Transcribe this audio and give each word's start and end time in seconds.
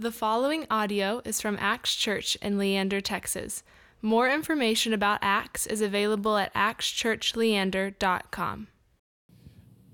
The 0.00 0.10
following 0.10 0.66
audio 0.70 1.20
is 1.26 1.42
from 1.42 1.58
Axe 1.60 1.94
Church 1.94 2.34
in 2.36 2.56
Leander, 2.56 3.02
Texas. 3.02 3.62
More 4.00 4.30
information 4.30 4.94
about 4.94 5.18
Axe 5.20 5.66
is 5.66 5.82
available 5.82 6.38
at 6.38 6.54
axechurchleander.com. 6.54 8.68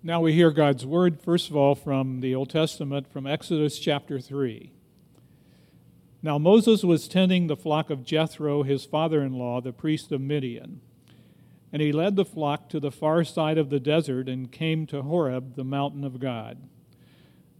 Now 0.04 0.20
we 0.20 0.32
hear 0.32 0.52
God's 0.52 0.86
word, 0.86 1.20
first 1.20 1.50
of 1.50 1.56
all, 1.56 1.74
from 1.74 2.20
the 2.20 2.36
Old 2.36 2.50
Testament, 2.50 3.12
from 3.12 3.26
Exodus 3.26 3.80
chapter 3.80 4.20
3. 4.20 4.70
Now 6.22 6.38
Moses 6.38 6.84
was 6.84 7.08
tending 7.08 7.48
the 7.48 7.56
flock 7.56 7.90
of 7.90 8.04
Jethro, 8.04 8.62
his 8.62 8.84
father 8.84 9.22
in 9.22 9.32
law, 9.32 9.60
the 9.60 9.72
priest 9.72 10.12
of 10.12 10.20
Midian. 10.20 10.82
And 11.72 11.82
he 11.82 11.90
led 11.90 12.14
the 12.14 12.24
flock 12.24 12.68
to 12.68 12.78
the 12.78 12.92
far 12.92 13.24
side 13.24 13.58
of 13.58 13.70
the 13.70 13.80
desert 13.80 14.28
and 14.28 14.52
came 14.52 14.86
to 14.86 15.02
Horeb, 15.02 15.56
the 15.56 15.64
mountain 15.64 16.04
of 16.04 16.20
God. 16.20 16.68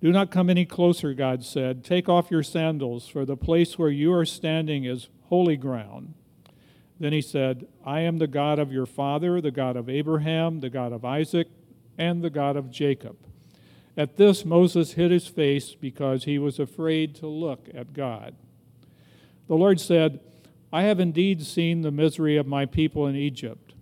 Do 0.00 0.12
not 0.12 0.30
come 0.30 0.48
any 0.48 0.64
closer, 0.64 1.12
God 1.12 1.44
said. 1.44 1.82
Take 1.82 2.08
off 2.08 2.30
your 2.30 2.44
sandals, 2.44 3.08
for 3.08 3.24
the 3.24 3.36
place 3.36 3.78
where 3.78 3.90
you 3.90 4.12
are 4.12 4.24
standing 4.24 4.84
is 4.84 5.08
holy 5.24 5.56
ground. 5.56 6.14
Then 7.00 7.12
he 7.12 7.20
said, 7.20 7.66
I 7.84 8.00
am 8.00 8.18
the 8.18 8.28
God 8.28 8.58
of 8.58 8.72
your 8.72 8.86
father, 8.86 9.40
the 9.40 9.50
God 9.50 9.76
of 9.76 9.88
Abraham, 9.88 10.60
the 10.60 10.70
God 10.70 10.92
of 10.92 11.04
Isaac, 11.04 11.48
and 11.96 12.22
the 12.22 12.30
God 12.30 12.56
of 12.56 12.70
Jacob. 12.70 13.16
At 13.96 14.16
this, 14.16 14.44
Moses 14.44 14.92
hid 14.92 15.10
his 15.10 15.26
face 15.26 15.74
because 15.74 16.24
he 16.24 16.38
was 16.38 16.60
afraid 16.60 17.16
to 17.16 17.26
look 17.26 17.68
at 17.74 17.92
God. 17.92 18.36
The 19.48 19.56
Lord 19.56 19.80
said, 19.80 20.20
I 20.72 20.82
have 20.82 21.00
indeed 21.00 21.44
seen 21.44 21.80
the 21.80 21.90
misery 21.90 22.36
of 22.36 22.46
my 22.46 22.66
people 22.66 23.06
in 23.08 23.16
Egypt. 23.16 23.74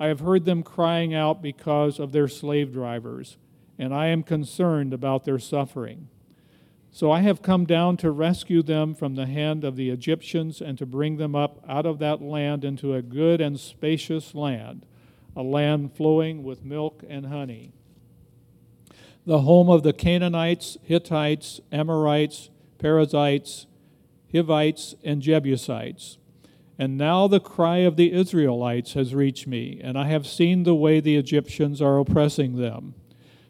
I 0.00 0.06
have 0.06 0.20
heard 0.20 0.46
them 0.46 0.62
crying 0.62 1.12
out 1.12 1.42
because 1.42 1.98
of 1.98 2.12
their 2.12 2.28
slave 2.28 2.72
drivers 2.72 3.36
and 3.78 3.94
I 3.94 4.06
am 4.06 4.22
concerned 4.22 4.92
about 4.92 5.24
their 5.24 5.38
suffering. 5.38 6.08
So 6.90 7.12
I 7.12 7.20
have 7.20 7.42
come 7.42 7.64
down 7.64 7.96
to 7.98 8.10
rescue 8.10 8.62
them 8.62 8.94
from 8.94 9.14
the 9.14 9.26
hand 9.26 9.62
of 9.62 9.76
the 9.76 9.90
Egyptians 9.90 10.60
and 10.60 10.76
to 10.78 10.86
bring 10.86 11.16
them 11.16 11.34
up 11.34 11.62
out 11.68 11.86
of 11.86 11.98
that 12.00 12.20
land 12.20 12.64
into 12.64 12.94
a 12.94 13.02
good 13.02 13.40
and 13.40 13.60
spacious 13.60 14.34
land, 14.34 14.84
a 15.36 15.42
land 15.42 15.92
flowing 15.94 16.42
with 16.42 16.64
milk 16.64 17.04
and 17.08 17.26
honey. 17.26 17.72
The 19.26 19.42
home 19.42 19.68
of 19.68 19.82
the 19.82 19.92
Canaanites, 19.92 20.78
Hittites, 20.82 21.60
Amorites, 21.70 22.50
Perizzites, 22.78 23.66
Hivites, 24.32 24.94
and 25.04 25.20
Jebusites. 25.20 26.18
And 26.78 26.96
now 26.96 27.26
the 27.26 27.40
cry 27.40 27.78
of 27.78 27.96
the 27.96 28.12
Israelites 28.12 28.94
has 28.94 29.14
reached 29.14 29.46
me, 29.46 29.80
and 29.82 29.98
I 29.98 30.06
have 30.06 30.26
seen 30.26 30.62
the 30.62 30.74
way 30.74 31.00
the 31.00 31.16
Egyptians 31.16 31.82
are 31.82 31.98
oppressing 31.98 32.56
them. 32.56 32.94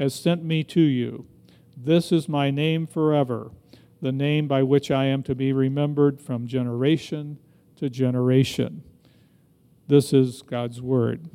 has 0.00 0.14
sent 0.14 0.42
me 0.42 0.64
to 0.64 0.80
you. 0.80 1.26
This 1.76 2.10
is 2.10 2.26
my 2.26 2.50
name 2.50 2.86
forever, 2.86 3.50
the 4.00 4.10
name 4.10 4.48
by 4.48 4.62
which 4.62 4.90
I 4.90 5.04
am 5.04 5.22
to 5.24 5.34
be 5.34 5.52
remembered 5.52 6.22
from 6.22 6.46
generation 6.46 7.38
to 7.76 7.90
generation. 7.90 8.82
This 9.88 10.14
is 10.14 10.40
God's 10.40 10.80
Word. 10.80 11.28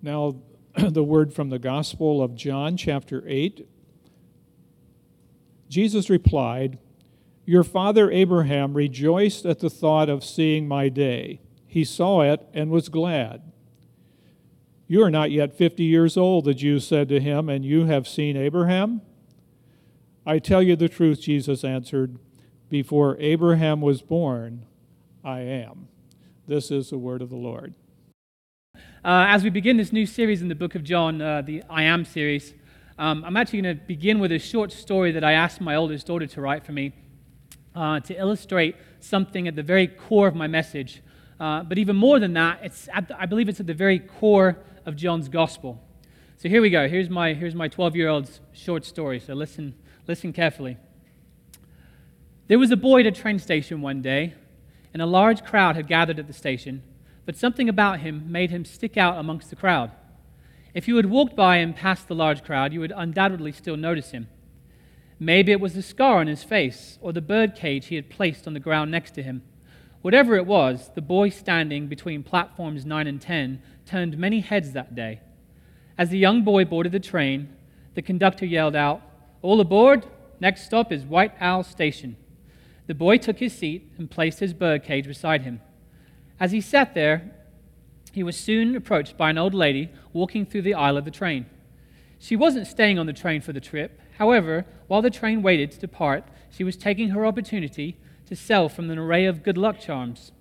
Now, 0.00 0.36
the 0.78 1.04
word 1.04 1.34
from 1.34 1.50
the 1.50 1.58
Gospel 1.58 2.22
of 2.22 2.34
John, 2.34 2.78
chapter 2.78 3.22
8. 3.26 3.68
Jesus 5.68 6.08
replied, 6.08 6.78
your 7.48 7.64
father 7.64 8.10
Abraham 8.10 8.74
rejoiced 8.74 9.46
at 9.46 9.60
the 9.60 9.70
thought 9.70 10.10
of 10.10 10.22
seeing 10.22 10.68
my 10.68 10.90
day. 10.90 11.40
He 11.66 11.82
saw 11.82 12.20
it 12.20 12.46
and 12.52 12.70
was 12.70 12.90
glad. 12.90 13.40
You 14.86 15.02
are 15.02 15.10
not 15.10 15.30
yet 15.30 15.56
fifty 15.56 15.84
years 15.84 16.18
old, 16.18 16.44
the 16.44 16.52
Jews 16.52 16.86
said 16.86 17.08
to 17.08 17.20
him, 17.20 17.48
and 17.48 17.64
you 17.64 17.86
have 17.86 18.06
seen 18.06 18.36
Abraham? 18.36 19.00
I 20.26 20.38
tell 20.38 20.62
you 20.62 20.76
the 20.76 20.90
truth, 20.90 21.22
Jesus 21.22 21.64
answered. 21.64 22.18
Before 22.68 23.16
Abraham 23.18 23.80
was 23.80 24.02
born, 24.02 24.66
I 25.24 25.40
am. 25.40 25.88
This 26.46 26.70
is 26.70 26.90
the 26.90 26.98
word 26.98 27.22
of 27.22 27.30
the 27.30 27.36
Lord. 27.36 27.74
Uh, 28.76 29.24
as 29.26 29.42
we 29.42 29.48
begin 29.48 29.78
this 29.78 29.90
new 29.90 30.04
series 30.04 30.42
in 30.42 30.48
the 30.48 30.54
book 30.54 30.74
of 30.74 30.84
John, 30.84 31.22
uh, 31.22 31.40
the 31.40 31.62
I 31.70 31.84
Am 31.84 32.04
series, 32.04 32.52
um, 32.98 33.24
I'm 33.24 33.38
actually 33.38 33.62
going 33.62 33.78
to 33.78 33.82
begin 33.86 34.18
with 34.18 34.32
a 34.32 34.38
short 34.38 34.70
story 34.70 35.12
that 35.12 35.24
I 35.24 35.32
asked 35.32 35.62
my 35.62 35.76
oldest 35.76 36.08
daughter 36.08 36.26
to 36.26 36.40
write 36.42 36.62
for 36.66 36.72
me 36.72 36.92
uh, 37.74 38.00
to 38.00 38.14
illustrate 38.18 38.76
something 39.00 39.48
at 39.48 39.56
the 39.56 39.62
very 39.62 39.86
core 39.86 40.28
of 40.28 40.34
my 40.34 40.46
message. 40.46 41.02
Uh, 41.38 41.62
but 41.62 41.78
even 41.78 41.96
more 41.96 42.18
than 42.18 42.32
that, 42.32 42.60
it's 42.62 42.88
I 42.92 43.26
believe 43.26 43.48
it's 43.48 43.60
at 43.60 43.66
the 43.66 43.74
very 43.74 43.98
core 43.98 44.58
of 44.86 44.96
John's 44.96 45.28
gospel. 45.28 45.80
So 46.38 46.48
here 46.48 46.62
we 46.62 46.70
go. 46.70 46.88
Here's 46.88 47.10
my, 47.10 47.34
here's 47.34 47.54
my 47.54 47.66
12 47.66 47.96
year 47.96 48.08
old's 48.08 48.40
short 48.52 48.84
story. 48.84 49.18
So 49.18 49.34
listen, 49.34 49.74
listen 50.06 50.32
carefully. 50.32 50.76
There 52.46 52.58
was 52.58 52.70
a 52.70 52.76
boy 52.76 53.00
at 53.00 53.06
a 53.06 53.10
train 53.10 53.38
station 53.40 53.82
one 53.82 54.02
day, 54.02 54.34
and 54.92 55.02
a 55.02 55.06
large 55.06 55.44
crowd 55.44 55.76
had 55.76 55.86
gathered 55.86 56.18
at 56.18 56.28
the 56.28 56.32
station, 56.32 56.82
but 57.26 57.36
something 57.36 57.68
about 57.68 58.00
him 58.00 58.30
made 58.30 58.50
him 58.50 58.64
stick 58.64 58.96
out 58.96 59.18
amongst 59.18 59.50
the 59.50 59.56
crowd. 59.56 59.90
If 60.74 60.86
you 60.86 60.96
had 60.96 61.06
walked 61.06 61.34
by 61.34 61.58
him 61.58 61.74
past 61.74 62.08
the 62.08 62.14
large 62.14 62.44
crowd, 62.44 62.72
you 62.72 62.80
would 62.80 62.92
undoubtedly 62.94 63.52
still 63.52 63.76
notice 63.76 64.12
him. 64.12 64.28
Maybe 65.20 65.50
it 65.50 65.60
was 65.60 65.74
the 65.74 65.82
scar 65.82 66.18
on 66.18 66.28
his 66.28 66.44
face 66.44 66.98
or 67.00 67.12
the 67.12 67.20
bird 67.20 67.54
cage 67.54 67.86
he 67.86 67.96
had 67.96 68.10
placed 68.10 68.46
on 68.46 68.54
the 68.54 68.60
ground 68.60 68.90
next 68.90 69.12
to 69.12 69.22
him. 69.22 69.42
Whatever 70.00 70.36
it 70.36 70.46
was, 70.46 70.90
the 70.94 71.02
boy 71.02 71.28
standing 71.28 71.88
between 71.88 72.22
platforms 72.22 72.86
9 72.86 73.06
and 73.06 73.20
10 73.20 73.60
turned 73.84 74.16
many 74.16 74.40
heads 74.40 74.72
that 74.72 74.94
day. 74.94 75.20
As 75.96 76.10
the 76.10 76.18
young 76.18 76.42
boy 76.42 76.64
boarded 76.64 76.92
the 76.92 77.00
train, 77.00 77.48
the 77.94 78.02
conductor 78.02 78.46
yelled 78.46 78.76
out, 78.76 79.02
All 79.42 79.60
aboard! 79.60 80.06
Next 80.40 80.64
stop 80.64 80.92
is 80.92 81.04
White 81.04 81.32
Owl 81.40 81.64
Station. 81.64 82.16
The 82.86 82.94
boy 82.94 83.18
took 83.18 83.38
his 83.38 83.52
seat 83.52 83.92
and 83.98 84.08
placed 84.08 84.38
his 84.38 84.54
bird 84.54 84.84
cage 84.84 85.06
beside 85.06 85.42
him. 85.42 85.60
As 86.38 86.52
he 86.52 86.60
sat 86.60 86.94
there, 86.94 87.32
he 88.12 88.22
was 88.22 88.36
soon 88.36 88.76
approached 88.76 89.16
by 89.16 89.30
an 89.30 89.38
old 89.38 89.52
lady 89.52 89.90
walking 90.12 90.46
through 90.46 90.62
the 90.62 90.74
aisle 90.74 90.96
of 90.96 91.04
the 91.04 91.10
train. 91.10 91.46
She 92.20 92.36
wasn't 92.36 92.68
staying 92.68 92.98
on 92.98 93.06
the 93.06 93.12
train 93.12 93.40
for 93.40 93.52
the 93.52 93.60
trip, 93.60 94.00
However, 94.18 94.66
while 94.88 95.00
the 95.00 95.10
train 95.10 95.42
waited 95.42 95.70
to 95.70 95.78
depart, 95.78 96.24
she 96.50 96.64
was 96.64 96.76
taking 96.76 97.10
her 97.10 97.24
opportunity 97.24 97.96
to 98.26 98.34
sell 98.34 98.68
from 98.68 98.90
an 98.90 98.98
array 98.98 99.24
of 99.26 99.44
good 99.44 99.56
luck 99.56 99.78
charms. 99.78 100.32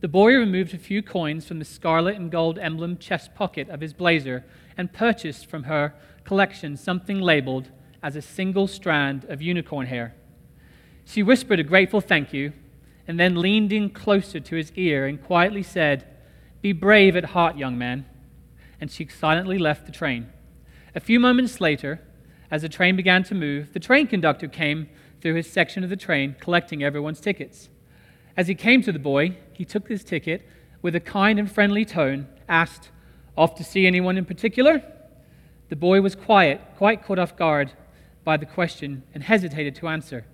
The 0.00 0.08
boy 0.08 0.34
removed 0.34 0.72
a 0.72 0.78
few 0.78 1.02
coins 1.02 1.44
from 1.46 1.58
the 1.58 1.64
scarlet 1.64 2.14
and 2.14 2.30
gold 2.30 2.58
emblem 2.58 2.96
chest 2.96 3.34
pocket 3.34 3.68
of 3.68 3.80
his 3.80 3.92
blazer 3.92 4.44
and 4.76 4.92
purchased 4.92 5.46
from 5.46 5.64
her 5.64 5.94
collection 6.24 6.76
something 6.76 7.18
labeled 7.18 7.70
as 8.04 8.14
a 8.14 8.22
single 8.22 8.68
strand 8.68 9.24
of 9.24 9.42
unicorn 9.42 9.88
hair. 9.88 10.14
She 11.04 11.24
whispered 11.24 11.58
a 11.58 11.64
grateful 11.64 12.00
thank 12.00 12.32
you 12.32 12.52
and 13.08 13.18
then 13.18 13.42
leaned 13.42 13.72
in 13.72 13.90
closer 13.90 14.38
to 14.38 14.54
his 14.54 14.72
ear 14.76 15.06
and 15.06 15.22
quietly 15.22 15.64
said, 15.64 16.06
Be 16.62 16.72
brave 16.72 17.16
at 17.16 17.24
heart, 17.24 17.58
young 17.58 17.76
man. 17.76 18.06
And 18.80 18.92
she 18.92 19.08
silently 19.08 19.58
left 19.58 19.86
the 19.86 19.92
train. 19.92 20.28
A 20.94 21.00
few 21.00 21.18
moments 21.18 21.60
later, 21.60 22.00
as 22.50 22.62
the 22.62 22.68
train 22.68 22.96
began 22.96 23.22
to 23.24 23.34
move, 23.34 23.72
the 23.72 23.80
train 23.80 24.06
conductor 24.06 24.48
came 24.48 24.88
through 25.20 25.34
his 25.34 25.50
section 25.50 25.84
of 25.84 25.90
the 25.90 25.96
train, 25.96 26.34
collecting 26.40 26.82
everyone's 26.82 27.20
tickets. 27.20 27.68
As 28.36 28.48
he 28.48 28.54
came 28.54 28.82
to 28.82 28.92
the 28.92 28.98
boy, 28.98 29.36
he 29.52 29.64
took 29.64 29.88
his 29.88 30.02
ticket 30.02 30.46
with 30.82 30.94
a 30.94 31.00
kind 31.00 31.38
and 31.38 31.50
friendly 31.50 31.84
tone, 31.84 32.26
asked, 32.48 32.90
Off 33.36 33.54
to 33.56 33.64
see 33.64 33.86
anyone 33.86 34.18
in 34.18 34.24
particular? 34.24 34.82
The 35.68 35.76
boy 35.76 36.00
was 36.00 36.16
quiet, 36.16 36.60
quite 36.76 37.04
caught 37.04 37.18
off 37.18 37.36
guard 37.36 37.72
by 38.24 38.36
the 38.36 38.46
question, 38.46 39.04
and 39.14 39.22
hesitated 39.22 39.74
to 39.76 39.88
answer. 39.88 40.24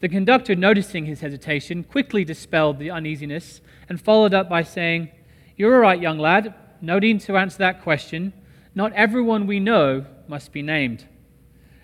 The 0.00 0.08
conductor, 0.08 0.54
noticing 0.54 1.06
his 1.06 1.20
hesitation, 1.20 1.84
quickly 1.84 2.24
dispelled 2.24 2.78
the 2.78 2.90
uneasiness 2.90 3.60
and 3.88 4.00
followed 4.00 4.34
up 4.34 4.48
by 4.48 4.62
saying, 4.62 5.10
You're 5.56 5.74
all 5.74 5.80
right, 5.80 6.00
young 6.00 6.18
lad. 6.18 6.54
No 6.80 6.98
need 6.98 7.20
to 7.22 7.36
answer 7.36 7.58
that 7.58 7.82
question. 7.82 8.32
Not 8.74 8.92
everyone 8.92 9.46
we 9.46 9.60
know 9.60 10.06
must 10.26 10.52
be 10.52 10.62
named. 10.62 11.06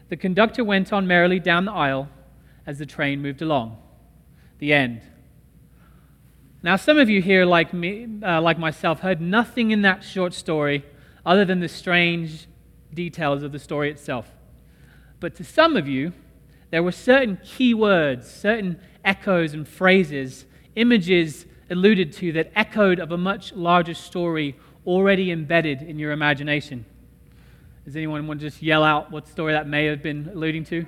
The 0.09 0.17
conductor 0.17 0.63
went 0.63 0.93
on 0.93 1.07
merrily 1.07 1.41
down 1.41 1.65
the 1.65 1.73
aisle 1.73 2.09
as 2.67 2.79
the 2.79 2.87
train 2.87 3.21
moved 3.21 3.43
along. 3.43 3.79
The 4.59 4.73
end. 4.73 5.03
Now, 6.63 6.77
some 6.77 6.99
of 6.99 7.09
you 7.09 7.21
here, 7.23 7.45
like 7.45 7.73
me, 7.73 8.09
uh, 8.23 8.41
like 8.41 8.59
myself, 8.59 9.01
heard 9.01 9.21
nothing 9.21 9.71
in 9.71 9.83
that 9.83 10.03
short 10.03 10.33
story 10.33 10.85
other 11.25 11.45
than 11.45 11.61
the 11.61 11.69
strange 11.69 12.47
details 12.93 13.43
of 13.43 13.53
the 13.53 13.59
story 13.59 13.91
itself. 13.91 14.31
But 15.21 15.35
to 15.37 15.45
some 15.45 15.77
of 15.77 15.87
you, 15.87 16.13
there 16.71 16.83
were 16.83 16.93
certain 16.93 17.39
key 17.45 17.75
words, 17.75 18.29
certain 18.29 18.81
echoes 19.05 19.55
and 19.55 19.67
phrases, 19.67 20.47
images 20.75 21.47
alluded 21.71 22.13
to 22.15 22.33
that 22.33 22.51
echoed 22.55 22.99
of 22.99 23.13
a 23.13 23.19
much 23.19 23.53
larger 23.53 23.95
story 23.95 24.57
already 24.87 25.31
embedded 25.31 25.83
in 25.83 25.99
your 25.99 26.13
imagination. 26.13 26.85
Does 27.87 27.95
anyone 27.95 28.27
want 28.27 28.41
to 28.41 28.47
just 28.49 28.65
yell 28.65 28.83
out 28.83 29.13
what 29.13 29.29
story 29.29 29.53
that 29.53 29.69
may 29.69 29.85
have 29.85 30.03
been 30.03 30.29
alluding 30.35 30.65
to? 30.65 30.85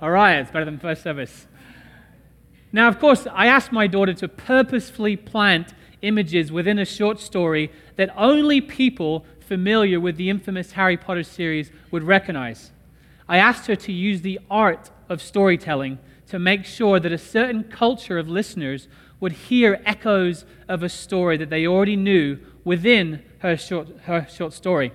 All 0.00 0.08
right, 0.08 0.36
it's 0.36 0.52
better 0.52 0.64
than 0.64 0.78
first 0.78 1.02
service. 1.02 1.48
Now, 2.70 2.86
of 2.86 3.00
course, 3.00 3.26
I 3.32 3.46
asked 3.46 3.72
my 3.72 3.88
daughter 3.88 4.14
to 4.14 4.28
purposefully 4.28 5.16
plant 5.16 5.74
images 6.00 6.52
within 6.52 6.78
a 6.78 6.84
short 6.84 7.18
story 7.18 7.72
that 7.96 8.08
only 8.16 8.60
people 8.60 9.26
familiar 9.40 9.98
with 9.98 10.16
the 10.16 10.30
infamous 10.30 10.70
Harry 10.70 10.96
Potter 10.96 11.24
series 11.24 11.72
would 11.90 12.04
recognize. 12.04 12.70
I 13.28 13.38
asked 13.38 13.66
her 13.66 13.74
to 13.74 13.92
use 13.92 14.22
the 14.22 14.38
art 14.48 14.92
of 15.08 15.20
storytelling 15.20 15.98
to 16.28 16.38
make 16.38 16.64
sure 16.64 17.00
that 17.00 17.10
a 17.10 17.18
certain 17.18 17.64
culture 17.64 18.16
of 18.16 18.28
listeners 18.28 18.86
would 19.18 19.32
hear 19.32 19.82
echoes 19.84 20.44
of 20.68 20.84
a 20.84 20.88
story 20.88 21.36
that 21.38 21.50
they 21.50 21.66
already 21.66 21.96
knew 21.96 22.38
within 22.62 23.24
her 23.40 23.56
short, 23.56 23.88
her 24.02 24.28
short 24.30 24.52
story. 24.52 24.92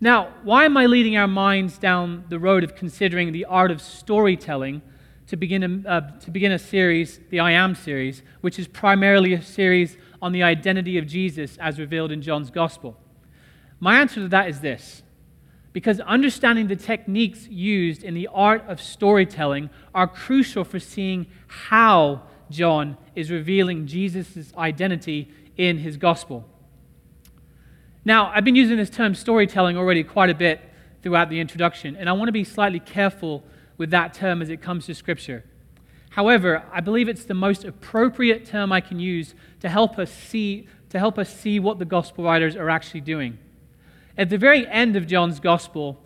Now, 0.00 0.34
why 0.42 0.64
am 0.64 0.76
I 0.76 0.86
leading 0.86 1.16
our 1.16 1.28
minds 1.28 1.78
down 1.78 2.24
the 2.28 2.38
road 2.38 2.64
of 2.64 2.74
considering 2.74 3.32
the 3.32 3.44
art 3.44 3.70
of 3.70 3.80
storytelling 3.80 4.82
to 5.28 5.36
begin 5.36 5.84
a, 5.86 5.88
uh, 5.88 6.00
to 6.20 6.30
begin 6.30 6.52
a 6.52 6.58
series, 6.58 7.20
the 7.30 7.40
I 7.40 7.52
Am 7.52 7.74
series, 7.74 8.22
which 8.40 8.58
is 8.58 8.68
primarily 8.68 9.32
a 9.32 9.42
series 9.42 9.96
on 10.20 10.32
the 10.32 10.42
identity 10.42 10.98
of 10.98 11.06
Jesus 11.06 11.56
as 11.58 11.78
revealed 11.78 12.12
in 12.12 12.20
John's 12.20 12.50
Gospel? 12.50 12.98
My 13.80 14.00
answer 14.00 14.16
to 14.16 14.28
that 14.28 14.48
is 14.48 14.60
this 14.60 15.02
because 15.72 15.98
understanding 16.00 16.68
the 16.68 16.76
techniques 16.76 17.48
used 17.48 18.04
in 18.04 18.14
the 18.14 18.28
art 18.32 18.64
of 18.68 18.80
storytelling 18.80 19.68
are 19.92 20.06
crucial 20.06 20.64
for 20.64 20.78
seeing 20.78 21.26
how 21.48 22.22
John 22.48 22.96
is 23.16 23.30
revealing 23.30 23.86
Jesus' 23.86 24.52
identity 24.56 25.30
in 25.56 25.78
his 25.78 25.96
gospel. 25.96 26.48
Now, 28.06 28.30
I've 28.34 28.44
been 28.44 28.56
using 28.56 28.76
this 28.76 28.90
term 28.90 29.14
storytelling 29.14 29.78
already 29.78 30.04
quite 30.04 30.28
a 30.28 30.34
bit 30.34 30.60
throughout 31.02 31.30
the 31.30 31.40
introduction, 31.40 31.96
and 31.96 32.08
I 32.08 32.12
want 32.12 32.28
to 32.28 32.32
be 32.32 32.44
slightly 32.44 32.80
careful 32.80 33.42
with 33.78 33.90
that 33.90 34.12
term 34.12 34.42
as 34.42 34.50
it 34.50 34.60
comes 34.60 34.84
to 34.86 34.94
Scripture. 34.94 35.42
However, 36.10 36.62
I 36.70 36.80
believe 36.80 37.08
it's 37.08 37.24
the 37.24 37.34
most 37.34 37.64
appropriate 37.64 38.44
term 38.44 38.72
I 38.72 38.82
can 38.82 39.00
use 39.00 39.34
to 39.60 39.70
help 39.70 39.98
us 39.98 40.12
see, 40.12 40.68
to 40.90 40.98
help 40.98 41.18
us 41.18 41.34
see 41.34 41.58
what 41.58 41.78
the 41.78 41.86
gospel 41.86 42.24
writers 42.24 42.56
are 42.56 42.68
actually 42.68 43.00
doing. 43.00 43.38
At 44.18 44.28
the 44.28 44.38
very 44.38 44.66
end 44.68 44.96
of 44.96 45.06
John's 45.06 45.40
gospel, 45.40 45.98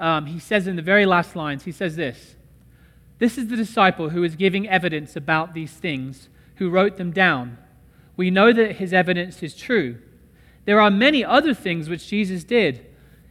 um, 0.00 0.26
he 0.26 0.40
says 0.40 0.66
in 0.66 0.74
the 0.74 0.82
very 0.82 1.06
last 1.06 1.36
lines, 1.36 1.64
he 1.64 1.72
says 1.72 1.94
this 1.94 2.34
This 3.20 3.38
is 3.38 3.46
the 3.46 3.56
disciple 3.56 4.10
who 4.10 4.24
is 4.24 4.34
giving 4.34 4.68
evidence 4.68 5.14
about 5.14 5.54
these 5.54 5.72
things, 5.72 6.28
who 6.56 6.68
wrote 6.68 6.96
them 6.96 7.12
down. 7.12 7.58
We 8.16 8.30
know 8.30 8.52
that 8.52 8.76
his 8.76 8.92
evidence 8.92 9.40
is 9.42 9.54
true. 9.54 9.98
There 10.64 10.80
are 10.80 10.90
many 10.90 11.24
other 11.24 11.54
things 11.54 11.88
which 11.88 12.08
Jesus 12.08 12.44
did. 12.44 12.86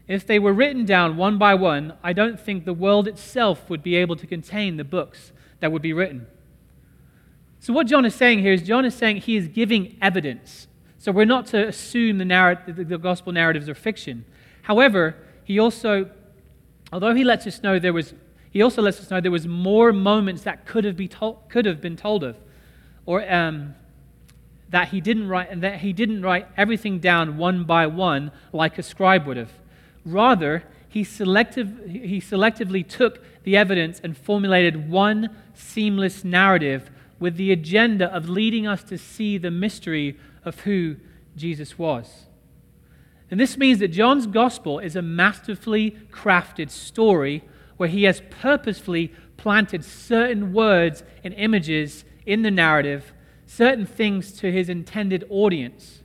If 0.07 0.27
they 0.27 0.37
were 0.37 0.53
written 0.53 0.85
down 0.85 1.17
one 1.17 1.37
by 1.37 1.53
one, 1.55 1.93
I 2.03 2.13
don't 2.13 2.39
think 2.39 2.65
the 2.65 2.73
world 2.73 3.07
itself 3.07 3.69
would 3.69 3.81
be 3.81 3.95
able 3.95 4.15
to 4.17 4.27
contain 4.27 4.77
the 4.77 4.83
books 4.83 5.31
that 5.59 5.71
would 5.71 5.81
be 5.81 5.93
written. 5.93 6.27
So, 7.59 7.71
what 7.71 7.87
John 7.87 8.05
is 8.05 8.13
saying 8.13 8.39
here 8.39 8.51
is 8.51 8.63
John 8.63 8.83
is 8.83 8.93
saying 8.93 9.17
he 9.17 9.37
is 9.37 9.47
giving 9.47 9.97
evidence. 10.01 10.67
So 11.03 11.11
we're 11.11 11.25
not 11.25 11.47
to 11.47 11.67
assume 11.67 12.17
the, 12.17 12.23
narrative, 12.23 12.87
the 12.87 12.97
gospel 12.97 13.33
narratives 13.33 13.67
are 13.67 13.75
fiction. 13.75 14.23
However, 14.61 15.17
he 15.43 15.59
also, 15.59 16.09
although 16.93 17.13
he 17.13 17.25
lets 17.25 17.45
us 17.45 17.61
know 17.61 17.77
there 17.77 17.91
was, 17.91 18.13
he 18.51 18.61
also 18.61 18.81
lets 18.81 19.01
us 19.01 19.11
know 19.11 19.19
there 19.19 19.29
was 19.29 19.45
more 19.45 19.91
moments 19.91 20.43
that 20.43 20.65
could 20.65 20.85
have, 20.85 20.95
be 20.95 21.09
told, 21.09 21.49
could 21.49 21.65
have 21.65 21.81
been 21.81 21.97
told 21.97 22.23
of, 22.23 22.37
or 23.05 23.29
um, 23.29 23.75
that 24.73 24.87
he 24.87 24.99
didn't 24.99 25.27
write, 25.27 25.51
and 25.51 25.61
that 25.61 25.81
he 25.81 25.93
didn't 25.93 26.23
write 26.23 26.47
everything 26.57 26.97
down 26.97 27.37
one 27.37 27.63
by 27.63 27.85
one 27.85 28.31
like 28.51 28.79
a 28.79 28.81
scribe 28.81 29.27
would 29.27 29.37
have. 29.37 29.51
Rather, 30.03 30.63
he, 30.89 31.03
selective, 31.03 31.79
he 31.85 32.19
selectively 32.19 32.85
took 32.85 33.23
the 33.43 33.55
evidence 33.55 34.01
and 34.03 34.17
formulated 34.17 34.89
one 34.89 35.29
seamless 35.53 36.23
narrative 36.23 36.89
with 37.19 37.35
the 37.35 37.51
agenda 37.51 38.11
of 38.11 38.27
leading 38.27 38.65
us 38.65 38.81
to 38.85 38.97
see 38.97 39.37
the 39.37 39.51
mystery 39.51 40.17
of 40.43 40.61
who 40.61 40.95
Jesus 41.35 41.77
was. 41.77 42.25
And 43.29 43.39
this 43.39 43.59
means 43.59 43.77
that 43.77 43.89
John's 43.89 44.25
gospel 44.25 44.79
is 44.79 44.95
a 44.95 45.03
masterfully 45.03 45.99
crafted 46.11 46.71
story 46.71 47.43
where 47.77 47.89
he 47.89 48.05
has 48.05 48.23
purposefully 48.31 49.13
planted 49.37 49.85
certain 49.85 50.51
words 50.51 51.03
and 51.23 51.31
images 51.35 52.05
in 52.25 52.41
the 52.41 52.49
narrative, 52.49 53.13
certain 53.55 53.85
things 53.85 54.31
to 54.31 54.51
his 54.51 54.67
intended 54.67 55.23
audience. 55.29 56.01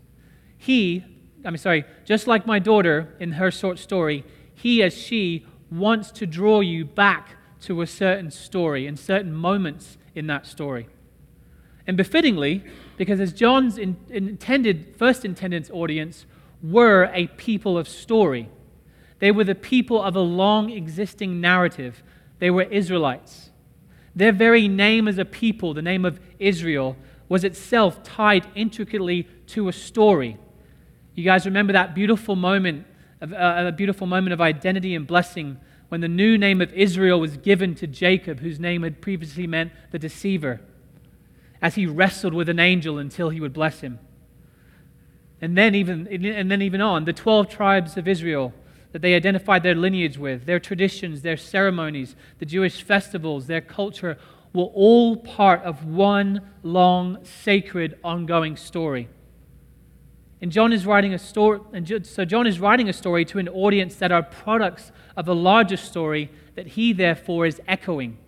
He, 0.59 1.03
I'm 1.45 1.57
sorry, 1.57 1.85
just 2.05 2.27
like 2.27 2.47
my 2.47 2.59
daughter 2.59 3.15
in 3.19 3.33
her 3.33 3.51
short 3.51 3.79
story, 3.79 4.25
he 4.55 4.83
as 4.83 4.93
she 4.93 5.47
wants 5.71 6.11
to 6.13 6.27
draw 6.27 6.61
you 6.61 6.85
back 6.85 7.37
to 7.63 7.81
a 7.81 7.87
certain 7.87 8.31
story 8.31 8.87
and 8.87 8.99
certain 8.99 9.33
moments 9.33 9.97
in 10.15 10.27
that 10.27 10.47
story. 10.47 10.89
And 11.87 11.97
befittingly, 11.97 12.65
because 12.99 13.19
as 13.19 13.33
John's 13.33 13.79
in, 13.79 13.97
intended, 14.11 14.95
first 14.99 15.25
intended 15.25 15.71
audience 15.71 16.27
were 16.63 17.11
a 17.15 17.29
people 17.29 17.79
of 17.79 17.89
story, 17.89 18.51
they 19.21 19.31
were 19.31 19.45
the 19.45 19.55
people 19.55 20.03
of 20.03 20.15
a 20.15 20.21
long 20.21 20.71
existing 20.71 21.41
narrative. 21.41 22.03
They 22.41 22.51
were 22.51 22.65
Israelites. 22.65 23.51
Their 24.15 24.33
very 24.33 24.69
name 24.69 25.09
as 25.09 25.17
a 25.17 25.25
people, 25.25 25.73
the 25.73 25.83
name 25.83 26.05
of 26.05 26.21
Israel, 26.39 26.97
was 27.29 27.45
itself 27.45 28.03
tied 28.03 28.47
intricately 28.55 29.29
to 29.49 29.69
a 29.69 29.73
story. 29.73 30.37
You 31.15 31.25
guys 31.25 31.47
remember 31.47 31.73
that 31.73 31.95
beautiful 31.95 32.37
moment, 32.37 32.87
of, 33.21 33.33
uh, 33.33 33.65
a 33.69 33.73
beautiful 33.73 34.07
moment 34.07 34.33
of 34.33 34.41
identity 34.41 34.95
and 34.95 35.07
blessing 35.07 35.59
when 35.89 36.01
the 36.01 36.09
new 36.09 36.39
name 36.39 36.61
of 36.61 36.73
Israel 36.73 37.19
was 37.19 37.37
given 37.37 37.75
to 37.77 37.87
Jacob, 37.87 38.41
whose 38.41 38.61
name 38.61 38.83
had 38.83 39.01
previously 39.01 39.47
meant 39.47 39.73
the 39.91 39.99
deceiver 39.99 40.61
as 41.61 41.75
he 41.75 41.87
wrestled 41.87 42.35
with 42.35 42.49
an 42.49 42.61
angel 42.61 42.99
until 42.99 43.31
he 43.31 43.41
would 43.41 43.53
bless 43.53 43.81
him. 43.81 43.99
And 45.41 45.57
then 45.57 45.75
even, 45.75 46.07
and 46.09 46.51
then 46.51 46.63
even 46.63 46.81
on, 46.81 47.05
the 47.05 47.13
12 47.13 47.49
tribes 47.49 47.97
of 47.97 48.09
Israel 48.09 48.53
that 48.93 49.03
they 49.03 49.15
identified 49.15 49.63
their 49.63 49.75
lineage 49.75 50.19
with, 50.19 50.47
their 50.47 50.59
traditions, 50.59 51.23
their 51.23 51.37
ceremonies, 51.37 52.17
the 52.39 52.47
Jewish 52.47 52.83
festivals, 52.83 53.47
their 53.47 53.61
culture, 53.61 54.19
were 54.53 54.65
all 54.65 55.17
part 55.17 55.63
of 55.63 55.85
one 55.85 56.41
long, 56.63 57.25
sacred, 57.25 57.99
ongoing 58.03 58.57
story. 58.57 59.09
And 60.41 60.53
John 60.53 60.73
is 60.73 60.87
writing 60.87 61.15
a 61.15 61.19
story, 61.19 61.61
and 61.73 62.07
so 62.07 62.25
John 62.25 62.47
is 62.47 62.61
writing 62.61 62.89
a 62.89 62.93
story 62.93 63.25
to 63.27 63.39
an 63.39 63.49
audience 63.49 63.97
that 63.97 64.13
are 64.13 64.23
products 64.23 64.93
of 65.17 65.29
a 65.29 65.35
larger 65.35 65.77
story 65.77 66.31
that 66.55 66.69
he 66.69 66.93
therefore 66.93 67.47
is 67.47 67.61
echoing 67.67 68.19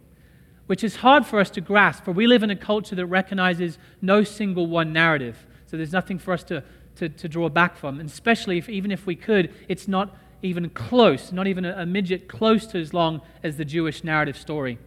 which 0.70 0.84
is 0.84 0.94
hard 0.94 1.26
for 1.26 1.40
us 1.40 1.50
to 1.50 1.60
grasp, 1.60 2.04
for 2.04 2.12
we 2.12 2.28
live 2.28 2.44
in 2.44 2.50
a 2.50 2.54
culture 2.54 2.94
that 2.94 3.06
recognizes 3.06 3.76
no 4.00 4.22
single 4.22 4.68
one 4.68 4.92
narrative. 4.92 5.44
So 5.66 5.76
there's 5.76 5.90
nothing 5.90 6.16
for 6.16 6.32
us 6.32 6.44
to, 6.44 6.62
to, 6.94 7.08
to 7.08 7.28
draw 7.28 7.48
back 7.48 7.76
from. 7.76 7.98
And 7.98 8.08
especially 8.08 8.56
if, 8.56 8.68
even 8.68 8.92
if 8.92 9.04
we 9.04 9.16
could, 9.16 9.52
it's 9.66 9.88
not, 9.88 10.16
even 10.42 10.70
close, 10.70 11.32
not 11.32 11.48
even 11.48 11.64
a, 11.64 11.78
a 11.78 11.86
midget 11.86 12.28
close 12.28 12.66
to 12.66 12.80
as 12.80 12.94
long 12.94 13.20
as 13.42 13.56
the 13.56 13.64
Jewish 13.64 14.04
narrative 14.04 14.38
story. 14.38 14.78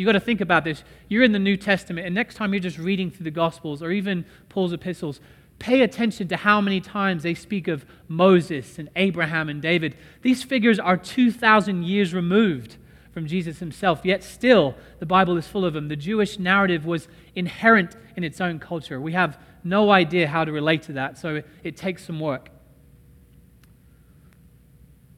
You've 0.00 0.06
got 0.06 0.12
to 0.12 0.20
think 0.20 0.40
about 0.40 0.64
this. 0.64 0.82
You're 1.08 1.24
in 1.24 1.32
the 1.32 1.38
New 1.38 1.58
Testament, 1.58 2.06
and 2.06 2.14
next 2.14 2.36
time 2.36 2.54
you're 2.54 2.60
just 2.60 2.78
reading 2.78 3.10
through 3.10 3.24
the 3.24 3.30
Gospels 3.30 3.82
or 3.82 3.90
even 3.90 4.24
Paul's 4.48 4.72
epistles, 4.72 5.20
pay 5.58 5.82
attention 5.82 6.26
to 6.28 6.38
how 6.38 6.58
many 6.62 6.80
times 6.80 7.22
they 7.22 7.34
speak 7.34 7.68
of 7.68 7.84
Moses 8.08 8.78
and 8.78 8.88
Abraham 8.96 9.50
and 9.50 9.60
David. 9.60 9.94
These 10.22 10.42
figures 10.42 10.78
are 10.78 10.96
2,000 10.96 11.82
years 11.82 12.14
removed 12.14 12.78
from 13.12 13.26
Jesus 13.26 13.58
himself, 13.58 14.00
yet 14.02 14.24
still 14.24 14.74
the 15.00 15.04
Bible 15.04 15.36
is 15.36 15.46
full 15.46 15.66
of 15.66 15.74
them. 15.74 15.88
The 15.88 15.96
Jewish 15.96 16.38
narrative 16.38 16.86
was 16.86 17.06
inherent 17.34 17.94
in 18.16 18.24
its 18.24 18.40
own 18.40 18.58
culture. 18.58 18.98
We 19.02 19.12
have 19.12 19.38
no 19.64 19.90
idea 19.90 20.28
how 20.28 20.46
to 20.46 20.50
relate 20.50 20.80
to 20.84 20.94
that, 20.94 21.18
so 21.18 21.42
it 21.62 21.76
takes 21.76 22.06
some 22.06 22.20
work. 22.20 22.48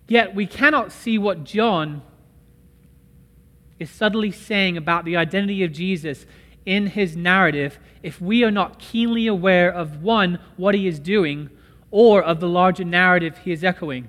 Yet 0.09 0.35
we 0.35 0.45
cannot 0.45 0.91
see 0.91 1.19
what 1.19 1.45
John 1.45 2.03
is 3.83 3.91
subtly 3.91 4.31
saying 4.31 4.77
about 4.77 5.05
the 5.05 5.17
identity 5.17 5.63
of 5.63 5.73
Jesus 5.73 6.25
in 6.65 6.87
his 6.87 7.17
narrative 7.17 7.79
if 8.03 8.21
we 8.21 8.45
are 8.45 8.51
not 8.51 8.79
keenly 8.79 9.27
aware 9.27 9.71
of 9.71 10.03
one, 10.03 10.39
what 10.57 10.75
he 10.75 10.87
is 10.87 10.99
doing, 10.99 11.51
or 11.91 12.23
of 12.23 12.41
the 12.41 12.49
larger 12.49 12.85
narrative 12.85 13.39
he 13.45 13.53
is 13.53 13.63
echoing. 13.63 14.09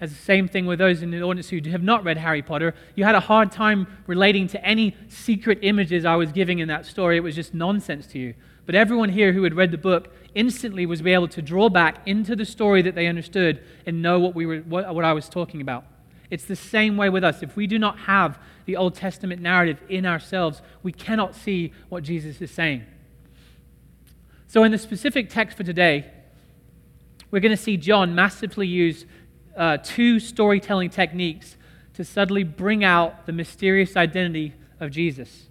As 0.00 0.10
the 0.10 0.22
same 0.22 0.48
thing 0.48 0.66
with 0.66 0.78
those 0.78 1.02
in 1.02 1.10
the 1.10 1.22
audience 1.22 1.48
who 1.50 1.60
have 1.70 1.82
not 1.82 2.02
read 2.02 2.16
Harry 2.16 2.42
Potter, 2.42 2.74
you 2.96 3.04
had 3.04 3.14
a 3.14 3.20
hard 3.20 3.52
time 3.52 3.86
relating 4.06 4.48
to 4.48 4.64
any 4.64 4.96
secret 5.08 5.58
images 5.62 6.04
I 6.04 6.16
was 6.16 6.32
giving 6.32 6.58
in 6.58 6.68
that 6.68 6.86
story. 6.86 7.16
It 7.16 7.20
was 7.20 7.36
just 7.36 7.54
nonsense 7.54 8.06
to 8.08 8.18
you. 8.18 8.34
But 8.66 8.74
everyone 8.74 9.10
here 9.10 9.32
who 9.32 9.44
had 9.44 9.54
read 9.54 9.70
the 9.70 9.78
book 9.78 10.12
instantly 10.34 10.86
was 10.86 11.02
able 11.02 11.28
to 11.28 11.42
draw 11.42 11.68
back 11.68 12.02
into 12.06 12.34
the 12.34 12.44
story 12.44 12.82
that 12.82 12.94
they 12.94 13.06
understood 13.06 13.62
and 13.86 14.02
know 14.02 14.18
what, 14.18 14.34
we 14.34 14.46
were, 14.46 14.58
what, 14.60 14.92
what 14.94 15.04
I 15.04 15.12
was 15.12 15.28
talking 15.28 15.60
about. 15.60 15.84
It's 16.32 16.46
the 16.46 16.56
same 16.56 16.96
way 16.96 17.10
with 17.10 17.24
us. 17.24 17.42
If 17.42 17.56
we 17.56 17.66
do 17.66 17.78
not 17.78 17.98
have 17.98 18.38
the 18.64 18.74
Old 18.74 18.94
Testament 18.94 19.42
narrative 19.42 19.82
in 19.90 20.06
ourselves, 20.06 20.62
we 20.82 20.90
cannot 20.90 21.34
see 21.34 21.74
what 21.90 22.04
Jesus 22.04 22.40
is 22.40 22.50
saying. 22.50 22.86
So, 24.46 24.64
in 24.64 24.72
the 24.72 24.78
specific 24.78 25.28
text 25.28 25.58
for 25.58 25.62
today, 25.62 26.10
we're 27.30 27.40
going 27.40 27.54
to 27.54 27.62
see 27.62 27.76
John 27.76 28.14
massively 28.14 28.66
use 28.66 29.04
uh, 29.58 29.76
two 29.82 30.18
storytelling 30.18 30.88
techniques 30.88 31.58
to 31.92 32.02
subtly 32.02 32.44
bring 32.44 32.82
out 32.82 33.26
the 33.26 33.32
mysterious 33.32 33.94
identity 33.94 34.54
of 34.80 34.90
Jesus. 34.90 35.50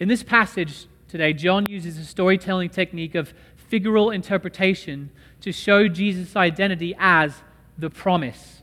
In 0.00 0.08
this 0.08 0.24
passage 0.24 0.88
today, 1.06 1.32
John 1.32 1.64
uses 1.66 1.96
a 1.96 2.04
storytelling 2.04 2.70
technique 2.70 3.14
of 3.14 3.32
figural 3.70 4.12
interpretation 4.12 5.10
to 5.42 5.52
show 5.52 5.86
Jesus' 5.86 6.34
identity 6.34 6.96
as 6.98 7.36
the 7.78 7.88
promise. 7.88 8.57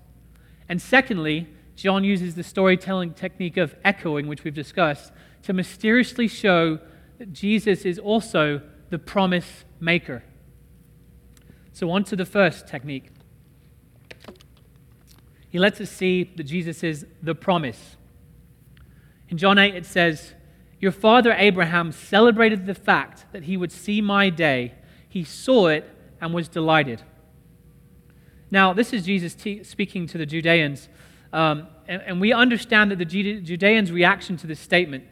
And 0.67 0.81
secondly, 0.81 1.47
John 1.75 2.03
uses 2.03 2.35
the 2.35 2.43
storytelling 2.43 3.13
technique 3.13 3.57
of 3.57 3.75
echoing, 3.83 4.27
which 4.27 4.43
we've 4.43 4.53
discussed, 4.53 5.11
to 5.43 5.53
mysteriously 5.53 6.27
show 6.27 6.79
that 7.19 7.33
Jesus 7.33 7.85
is 7.85 7.99
also 7.99 8.61
the 8.89 8.99
promise 8.99 9.65
maker. 9.79 10.23
So, 11.73 11.91
on 11.91 12.03
to 12.05 12.15
the 12.15 12.25
first 12.25 12.67
technique. 12.67 13.09
He 15.49 15.59
lets 15.59 15.79
us 15.79 15.89
see 15.89 16.31
that 16.35 16.43
Jesus 16.43 16.83
is 16.83 17.05
the 17.21 17.35
promise. 17.35 17.95
In 19.29 19.37
John 19.37 19.57
8, 19.57 19.75
it 19.75 19.85
says, 19.85 20.33
Your 20.79 20.91
father 20.91 21.33
Abraham 21.37 21.91
celebrated 21.91 22.65
the 22.65 22.75
fact 22.75 23.25
that 23.31 23.43
he 23.43 23.57
would 23.57 23.71
see 23.71 24.01
my 24.01 24.29
day. 24.29 24.73
He 25.07 25.23
saw 25.23 25.67
it 25.67 25.89
and 26.21 26.33
was 26.33 26.47
delighted. 26.47 27.03
Now, 28.51 28.73
this 28.73 28.93
is 28.93 29.05
Jesus 29.05 29.35
speaking 29.67 30.07
to 30.07 30.17
the 30.17 30.25
Judeans. 30.25 30.87
Um, 31.33 31.67
and, 31.87 32.01
and, 32.03 32.21
we 32.21 32.31
understand 32.31 32.91
that 32.91 32.97
the 32.97 33.05
Judeans' 33.05 33.91
reaction 33.91 34.37
to 34.37 34.47
this 34.47 34.59
statement 34.59 35.03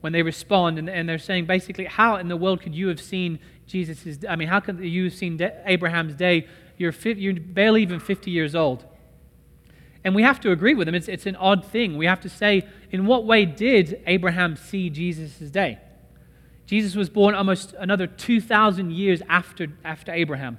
when 0.00 0.12
they 0.12 0.22
respond, 0.22 0.78
and, 0.78 0.88
and, 0.88 1.08
they're 1.08 1.18
saying 1.18 1.46
basically, 1.46 1.84
How 1.84 2.16
in 2.16 2.28
the 2.28 2.36
world 2.36 2.62
could 2.62 2.74
you 2.74 2.88
have 2.88 3.00
seen 3.00 3.38
Jesus' 3.66 4.18
I 4.28 4.36
mean, 4.36 4.48
how 4.48 4.60
could 4.60 4.80
you 4.80 5.04
have 5.04 5.14
seen 5.14 5.36
de- 5.36 5.52
Abraham's 5.66 6.14
day? 6.14 6.46
You're, 6.78 6.92
fi- 6.92 7.14
you're 7.14 7.34
barely 7.34 7.82
even 7.82 8.00
50 8.00 8.30
years 8.30 8.54
old. 8.54 8.84
And 10.04 10.14
we 10.14 10.22
have 10.22 10.40
to 10.40 10.52
agree 10.52 10.74
with 10.74 10.86
them. 10.86 10.94
It's, 10.94 11.08
it's 11.08 11.26
an 11.26 11.36
odd 11.36 11.64
thing. 11.64 11.96
We 11.96 12.06
have 12.06 12.20
to 12.20 12.28
say, 12.28 12.66
in 12.92 13.06
what 13.06 13.24
way 13.24 13.44
did 13.44 14.02
Abraham 14.06 14.54
see 14.54 14.88
Jesus' 14.88 15.50
day? 15.50 15.78
Jesus 16.66 16.94
was 16.94 17.08
born 17.08 17.34
almost 17.34 17.74
another 17.78 18.06
2,000 18.06 18.92
years 18.92 19.20
after, 19.28 19.68
after 19.84 20.12
Abraham. 20.12 20.58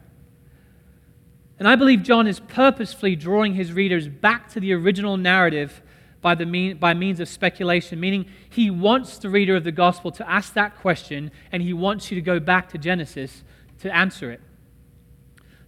And 1.60 1.68
I 1.68 1.76
believe 1.76 2.04
John 2.04 2.28
is 2.28 2.40
purposefully 2.40 3.16
drawing 3.16 3.56
his 3.56 3.74
readers 3.74 4.08
back 4.08 4.50
to 4.52 4.60
the 4.60 4.74
original 4.74 5.18
narrative 5.18 5.82
by, 6.22 6.36
the 6.36 6.46
mean, 6.46 6.78
by 6.78 6.94
means 6.94 7.20
of 7.20 7.28
speculation, 7.28 8.00
meaning 8.00 8.26
he 8.50 8.70
wants 8.70 9.18
the 9.18 9.30
reader 9.30 9.56
of 9.56 9.64
the 9.64 9.72
gospel 9.72 10.12
to 10.12 10.30
ask 10.30 10.54
that 10.54 10.78
question 10.78 11.32
and 11.52 11.64
he 11.64 11.74
wants 11.74 12.12
you 12.12 12.16
to 12.16 12.22
go 12.22 12.40
back 12.40 12.70
to 12.70 12.78
Genesis 12.78 13.44
to 13.80 13.96
answer 13.96 14.32
it. 14.32 14.42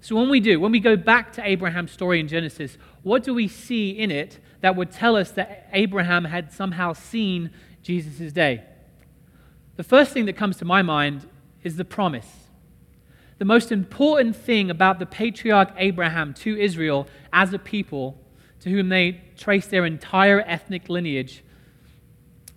So, 0.01 0.15
when 0.15 0.29
we 0.29 0.39
do, 0.39 0.60
when 0.60 0.72
we 0.72 0.79
go 0.79 0.96
back 0.96 1.34
to 1.34 1.46
Abraham's 1.46 1.91
story 1.91 2.19
in 2.19 2.27
Genesis, 2.27 2.77
what 3.03 3.24
do 3.24 3.34
we 3.34 3.48
see 3.48 3.91
in 3.91 4.12
it 4.12 4.39
that 4.62 4.75
would 4.75 4.91
tell 4.91 5.15
us 5.15 5.31
that 5.31 5.67
Abraham 5.74 6.25
had 6.25 6.53
somehow 6.53 6.93
seen 6.93 7.51
Jesus' 7.84 8.31
day? 8.31 8.63
The 9.75 9.84
first 9.84 10.13
thing 10.13 10.25
that 10.25 10.38
comes 10.38 10.58
to 10.58 10.65
my 10.65 10.81
mind 10.81 11.27
is 11.63 11.75
the 11.75 11.86
promise 11.86 12.49
the 13.39 13.46
most 13.46 13.72
important 13.72 14.36
thing 14.36 14.69
about 14.69 15.00
the 15.00 15.05
patriarch 15.05 15.74
Abraham 15.77 16.34
to 16.36 16.58
Israel 16.58 17.08
as 17.31 17.53
a 17.53 17.60
people, 17.60 18.17
to 18.60 18.69
whom 18.69 18.89
they 18.89 19.22
trace 19.38 19.65
their 19.65 19.86
entire 19.86 20.41
ethnic 20.41 20.89
lineage 20.89 21.43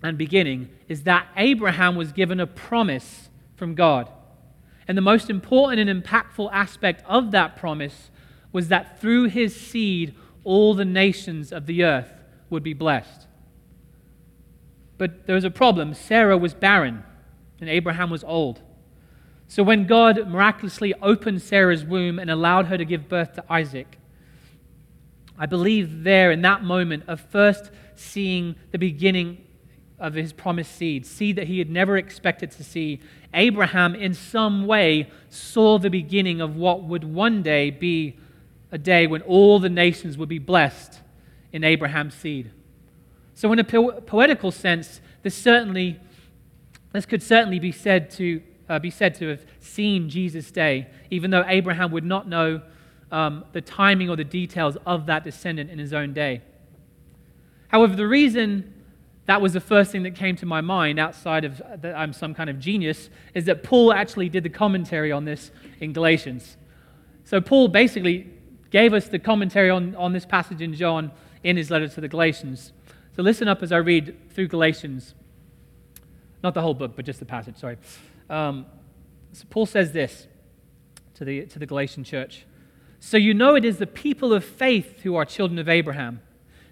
and 0.02 0.18
beginning, 0.18 0.68
is 0.88 1.04
that 1.04 1.28
Abraham 1.36 1.94
was 1.94 2.12
given 2.12 2.40
a 2.40 2.48
promise 2.48 3.30
from 3.54 3.76
God. 3.76 4.10
And 4.88 4.98
the 4.98 5.02
most 5.02 5.30
important 5.30 5.88
and 5.88 6.04
impactful 6.04 6.50
aspect 6.52 7.04
of 7.06 7.30
that 7.30 7.54
promise 7.54 8.10
was 8.50 8.66
that 8.66 9.00
through 9.00 9.28
his 9.28 9.54
seed, 9.54 10.16
all 10.42 10.74
the 10.74 10.84
nations 10.84 11.52
of 11.52 11.66
the 11.66 11.84
earth 11.84 12.12
would 12.50 12.64
be 12.64 12.74
blessed. 12.74 13.28
But 14.98 15.26
there 15.26 15.36
was 15.36 15.44
a 15.44 15.50
problem. 15.50 15.94
Sarah 15.94 16.36
was 16.36 16.54
barren, 16.54 17.04
and 17.60 17.70
Abraham 17.70 18.10
was 18.10 18.24
old. 18.24 18.60
So 19.52 19.62
when 19.62 19.86
God 19.86 20.28
miraculously 20.28 20.94
opened 21.02 21.42
Sarah's 21.42 21.84
womb 21.84 22.18
and 22.18 22.30
allowed 22.30 22.68
her 22.68 22.78
to 22.78 22.86
give 22.86 23.06
birth 23.06 23.34
to 23.34 23.44
Isaac, 23.52 23.98
I 25.38 25.44
believe 25.44 26.04
there 26.04 26.30
in 26.30 26.40
that 26.40 26.64
moment 26.64 27.04
of 27.06 27.20
first 27.20 27.70
seeing 27.94 28.56
the 28.70 28.78
beginning 28.78 29.44
of 29.98 30.14
his 30.14 30.32
promised 30.32 30.74
seed, 30.74 31.04
seed 31.04 31.36
that 31.36 31.48
he 31.48 31.58
had 31.58 31.68
never 31.68 31.98
expected 31.98 32.50
to 32.52 32.64
see, 32.64 33.00
Abraham 33.34 33.94
in 33.94 34.14
some 34.14 34.66
way 34.66 35.10
saw 35.28 35.78
the 35.78 35.90
beginning 35.90 36.40
of 36.40 36.56
what 36.56 36.84
would 36.84 37.04
one 37.04 37.42
day 37.42 37.68
be 37.68 38.16
a 38.70 38.78
day 38.78 39.06
when 39.06 39.20
all 39.20 39.58
the 39.58 39.68
nations 39.68 40.16
would 40.16 40.30
be 40.30 40.38
blessed 40.38 41.02
in 41.52 41.62
Abraham's 41.62 42.14
seed. 42.14 42.50
So, 43.34 43.52
in 43.52 43.58
a 43.58 43.64
po- 43.64 44.00
poetical 44.00 44.50
sense, 44.50 45.02
this 45.22 45.34
certainly 45.34 46.00
this 46.92 47.04
could 47.04 47.22
certainly 47.22 47.58
be 47.58 47.72
said 47.72 48.10
to 48.12 48.42
uh, 48.72 48.78
be 48.78 48.90
said 48.90 49.14
to 49.16 49.28
have 49.28 49.44
seen 49.60 50.08
Jesus' 50.08 50.50
day, 50.50 50.86
even 51.10 51.30
though 51.30 51.44
Abraham 51.46 51.92
would 51.92 52.04
not 52.04 52.26
know 52.26 52.62
um, 53.10 53.44
the 53.52 53.60
timing 53.60 54.08
or 54.08 54.16
the 54.16 54.24
details 54.24 54.78
of 54.86 55.04
that 55.06 55.24
descendant 55.24 55.70
in 55.70 55.78
his 55.78 55.92
own 55.92 56.14
day. 56.14 56.40
However, 57.68 57.94
the 57.94 58.06
reason 58.06 58.72
that 59.26 59.42
was 59.42 59.52
the 59.52 59.60
first 59.60 59.92
thing 59.92 60.04
that 60.04 60.14
came 60.14 60.36
to 60.36 60.46
my 60.46 60.62
mind 60.62 60.98
outside 60.98 61.44
of 61.44 61.60
that 61.82 61.94
I'm 61.94 62.14
some 62.14 62.34
kind 62.34 62.48
of 62.48 62.58
genius 62.58 63.10
is 63.34 63.44
that 63.44 63.62
Paul 63.62 63.92
actually 63.92 64.30
did 64.30 64.42
the 64.42 64.48
commentary 64.48 65.12
on 65.12 65.26
this 65.26 65.50
in 65.78 65.92
Galatians. 65.92 66.56
So, 67.24 67.40
Paul 67.40 67.68
basically 67.68 68.30
gave 68.70 68.94
us 68.94 69.08
the 69.08 69.18
commentary 69.18 69.68
on, 69.68 69.94
on 69.96 70.14
this 70.14 70.24
passage 70.24 70.62
in 70.62 70.74
John 70.74 71.12
in 71.44 71.58
his 71.58 71.70
letter 71.70 71.88
to 71.88 72.00
the 72.00 72.08
Galatians. 72.08 72.72
So, 73.14 73.22
listen 73.22 73.48
up 73.48 73.62
as 73.62 73.70
I 73.70 73.76
read 73.76 74.30
through 74.30 74.48
Galatians. 74.48 75.14
Not 76.42 76.54
the 76.54 76.62
whole 76.62 76.74
book, 76.74 76.96
but 76.96 77.04
just 77.04 77.20
the 77.20 77.26
passage, 77.26 77.58
sorry. 77.58 77.76
Um, 78.32 78.64
so 79.32 79.44
Paul 79.50 79.66
says 79.66 79.92
this 79.92 80.26
to 81.14 81.24
the, 81.24 81.44
to 81.46 81.58
the 81.58 81.66
Galatian 81.66 82.02
church. 82.02 82.46
So 82.98 83.18
you 83.18 83.34
know 83.34 83.54
it 83.54 83.64
is 83.64 83.76
the 83.76 83.86
people 83.86 84.32
of 84.32 84.42
faith 84.42 85.02
who 85.02 85.16
are 85.16 85.26
children 85.26 85.58
of 85.58 85.68
Abraham. 85.68 86.22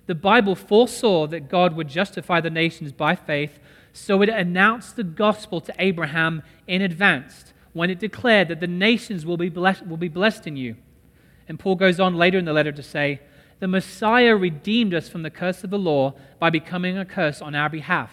The 0.06 0.14
Bible 0.14 0.54
foresaw 0.54 1.26
that 1.26 1.50
God 1.50 1.76
would 1.76 1.88
justify 1.88 2.40
the 2.40 2.48
nations 2.48 2.92
by 2.92 3.14
faith, 3.14 3.58
so 3.92 4.22
it 4.22 4.30
announced 4.30 4.96
the 4.96 5.04
gospel 5.04 5.60
to 5.60 5.74
Abraham 5.78 6.42
in 6.66 6.80
advance 6.80 7.52
when 7.74 7.90
it 7.90 7.98
declared 7.98 8.48
that 8.48 8.60
the 8.60 8.66
nations 8.66 9.26
will 9.26 9.36
be 9.36 9.50
blessed, 9.50 9.86
will 9.86 9.98
be 9.98 10.08
blessed 10.08 10.46
in 10.46 10.56
you. 10.56 10.76
And 11.46 11.58
Paul 11.58 11.74
goes 11.74 12.00
on 12.00 12.14
later 12.14 12.38
in 12.38 12.46
the 12.46 12.54
letter 12.54 12.72
to 12.72 12.82
say, 12.82 13.20
The 13.58 13.68
Messiah 13.68 14.34
redeemed 14.34 14.94
us 14.94 15.10
from 15.10 15.24
the 15.24 15.30
curse 15.30 15.62
of 15.62 15.70
the 15.70 15.78
law 15.78 16.14
by 16.38 16.48
becoming 16.48 16.96
a 16.96 17.04
curse 17.04 17.42
on 17.42 17.54
our 17.54 17.68
behalf. 17.68 18.12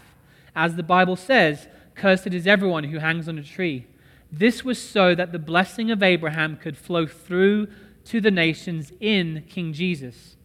As 0.53 0.75
the 0.75 0.83
Bible 0.83 1.15
says, 1.15 1.67
Cursed 1.97 2.27
is 2.27 2.47
everyone 2.47 2.85
who 2.85 2.99
hangs 2.99 3.27
on 3.27 3.37
a 3.37 3.43
tree. 3.43 3.87
This 4.31 4.63
was 4.63 4.79
so 4.79 5.15
that 5.15 5.31
the 5.31 5.39
blessing 5.39 5.89
of 5.89 6.03
Abraham 6.03 6.55
could 6.55 6.77
flow 6.77 7.07
through 7.07 7.67
to 8.05 8.21
the 8.21 8.31
nations 8.31 8.93
in 8.99 9.43
King 9.49 9.73
Jesus, 9.73 10.37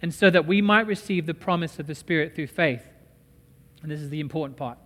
and 0.00 0.14
so 0.14 0.30
that 0.30 0.46
we 0.46 0.62
might 0.62 0.86
receive 0.86 1.26
the 1.26 1.34
promise 1.34 1.78
of 1.78 1.86
the 1.86 1.94
Spirit 1.94 2.34
through 2.34 2.46
faith. 2.46 2.84
And 3.82 3.90
this 3.90 4.00
is 4.00 4.08
the 4.08 4.20
important 4.20 4.56
part. 4.56 4.78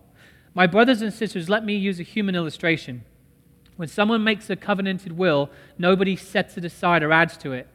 My 0.53 0.67
brothers 0.67 1.01
and 1.01 1.13
sisters, 1.13 1.47
let 1.47 1.63
me 1.63 1.75
use 1.75 1.99
a 1.99 2.03
human 2.03 2.35
illustration. 2.35 3.03
When 3.75 3.87
someone 3.87 4.23
makes 4.23 4.49
a 4.49 4.55
covenanted 4.55 5.17
will, 5.17 5.49
nobody 5.77 6.15
sets 6.15 6.57
it 6.57 6.65
aside 6.65 7.03
or 7.03 7.11
adds 7.11 7.37
to 7.37 7.51
it. 7.51 7.67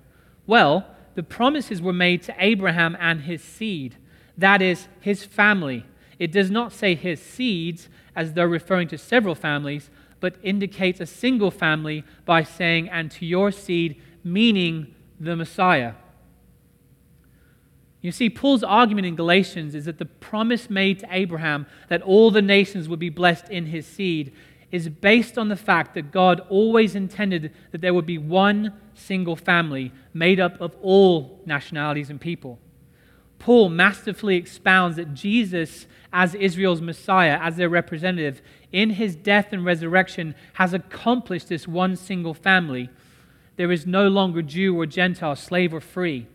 Well, 0.47 0.87
the 1.15 1.23
promises 1.23 1.81
were 1.81 1.93
made 1.93 2.23
to 2.23 2.35
Abraham 2.39 2.97
and 2.99 3.23
his 3.23 3.43
seed, 3.43 3.97
that 4.37 4.61
is, 4.61 4.89
his 5.01 5.25
family. 5.25 5.85
It 6.19 6.33
does 6.33 6.51
not 6.51 6.73
say 6.73 6.95
his 6.95 7.21
seeds 7.21 7.89
as 8.15 8.33
though 8.35 8.45
referring 8.45 8.89
to 8.89 8.99
several 8.99 9.35
families, 9.35 9.91
but 10.21 10.37
indicates 10.43 11.01
a 11.01 11.07
single 11.07 11.51
family 11.51 12.05
by 12.25 12.43
saying, 12.43 12.89
and 12.89 13.11
to 13.11 13.27
your 13.27 13.51
seed, 13.51 14.01
meaning 14.23 14.95
the 15.19 15.37
Messiah. 15.37 15.95
You 18.03 18.13
see, 18.13 18.31
Paul's 18.31 18.63
argument 18.63 19.07
in 19.07 19.15
Galatians 19.15 19.75
is 19.75 19.85
that 19.85 19.99
the 19.99 20.07
promise 20.07 20.71
made 20.71 21.01
to 21.01 21.09
Abraham 21.11 21.67
that 21.89 22.01
all 22.03 22.31
the 22.31 22.43
nations 22.43 22.89
would 22.89 22.99
be 22.99 23.11
blessed 23.11 23.51
in 23.51 23.67
his 23.67 23.87
seed 23.87 24.33
is 24.71 24.89
based 24.89 25.37
on 25.37 25.49
the 25.49 25.57
fact 25.57 25.95
that 25.95 26.13
God 26.13 26.41
always 26.49 26.95
intended 26.95 27.53
that 27.73 27.81
there 27.81 27.93
would 27.93 28.07
be 28.07 28.19
one 28.19 28.73
single 28.95 29.37
family 29.37 29.93
made 30.15 30.41
up 30.41 30.61
of 30.61 30.75
all 30.81 31.41
nationalities 31.45 32.09
and 32.09 32.21
people. 32.21 32.59
Paul 33.41 33.71
masterfully 33.71 34.37
expounds 34.37 34.97
that 34.99 35.15
Jesus, 35.15 35.87
as 36.13 36.35
Israel's 36.35 36.83
Messiah, 36.83 37.39
as 37.41 37.57
their 37.57 37.71
representative, 37.71 38.43
in 38.71 38.91
his 38.91 39.17
death 39.17 39.53
and 39.53 39.65
resurrection, 39.65 40.35
has 40.53 40.75
accomplished 40.75 41.49
this 41.49 41.67
one 41.67 41.97
single 41.97 42.35
family. 42.35 42.91
There 43.57 43.73
is 43.73 43.87
no 43.87 44.09
longer 44.09 44.43
Jew 44.43 44.79
or 44.79 44.87
Gentile, 44.87 45.35
slave 45.35 45.75
or 45.75 45.81
free. 45.81 46.29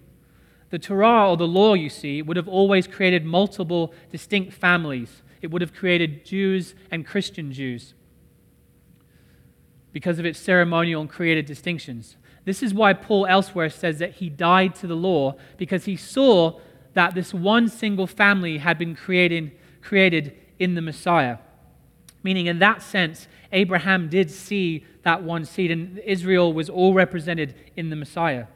The 0.72 0.80
Torah, 0.80 1.30
or 1.30 1.38
the 1.38 1.48
law, 1.48 1.76
you 1.76 1.90
see, 1.90 2.24
would 2.24 2.38
have 2.38 2.50
always 2.50 2.88
created 2.88 3.24
multiple 3.24 3.94
distinct 4.12 4.54
families. 4.54 5.22
It 5.44 5.52
would 5.52 5.62
have 5.62 5.76
created 5.76 6.26
Jews 6.26 6.74
and 6.90 7.06
Christian 7.06 7.54
Jews 7.54 7.94
because 9.94 10.18
of 10.18 10.26
its 10.26 10.40
ceremonial 10.40 11.02
and 11.02 11.10
created 11.10 11.46
distinctions. 11.46 12.18
This 12.46 12.64
is 12.64 12.74
why 12.74 12.94
Paul 12.94 13.28
elsewhere 13.28 13.70
says 13.70 14.00
that 14.00 14.16
he 14.16 14.28
died 14.28 14.74
to 14.76 14.88
the 14.88 14.96
law 14.96 15.36
because 15.58 15.86
he 15.86 15.96
saw 15.96 16.60
that 16.96 17.14
this 17.14 17.34
one 17.34 17.70
single 17.70 18.08
family 18.08 18.58
had 18.58 18.78
been 18.78 18.96
created, 18.96 19.52
created 19.82 20.36
in 20.58 20.74
the 20.74 20.82
Messiah. 20.82 21.38
Meaning, 22.24 22.48
in 22.48 22.60
that 22.60 22.82
sense, 22.82 23.28
Abraham 23.52 24.10
did 24.10 24.32
see 24.32 24.86
that 25.04 25.22
one 25.22 25.46
seed, 25.46 25.70
and 25.70 26.00
Israel 26.00 26.52
was 26.52 26.70
all 26.70 26.94
represented 26.94 27.54
in 27.75 27.90
the 27.90 27.96
Messiah. 27.96 28.48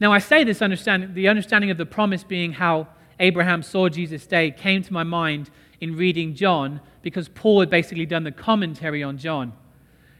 Now, 0.00 0.12
I 0.12 0.18
say 0.18 0.42
this 0.42 0.62
understanding, 0.62 1.14
the 1.14 1.28
understanding 1.28 1.70
of 1.70 1.76
the 1.76 1.86
promise 1.86 2.24
being 2.24 2.52
how 2.52 2.88
Abraham 3.20 3.62
saw 3.62 3.88
Jesus' 3.88 4.26
day 4.26 4.50
came 4.50 4.82
to 4.82 4.92
my 4.92 5.04
mind 5.04 5.50
in 5.80 5.96
reading 5.96 6.34
John 6.34 6.80
because 7.02 7.28
Paul 7.28 7.60
had 7.60 7.70
basically 7.70 8.06
done 8.06 8.24
the 8.24 8.32
commentary 8.32 9.02
on 9.02 9.18
John. 9.18 9.52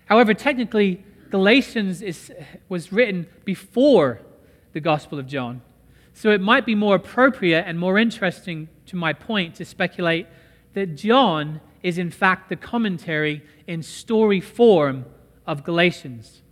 However, 0.06 0.34
technically, 0.34 1.04
Galatians 1.30 2.02
is, 2.02 2.30
was 2.68 2.92
written 2.92 3.26
before 3.44 4.20
the 4.72 4.80
Gospel 4.80 5.18
of 5.18 5.26
John. 5.26 5.62
So 6.14 6.30
it 6.30 6.40
might 6.40 6.66
be 6.66 6.74
more 6.74 6.94
appropriate 6.94 7.64
and 7.66 7.78
more 7.78 7.98
interesting 7.98 8.68
to 8.86 8.96
my 8.96 9.12
point 9.12 9.54
to 9.56 9.64
speculate 9.64 10.26
that 10.74 10.94
John 10.96 11.60
is 11.82 11.98
in 11.98 12.10
fact 12.10 12.48
the 12.48 12.56
commentary 12.56 13.42
in 13.66 13.82
story 13.82 14.40
form 14.40 15.04
of 15.46 15.64
Galatians. 15.64 16.42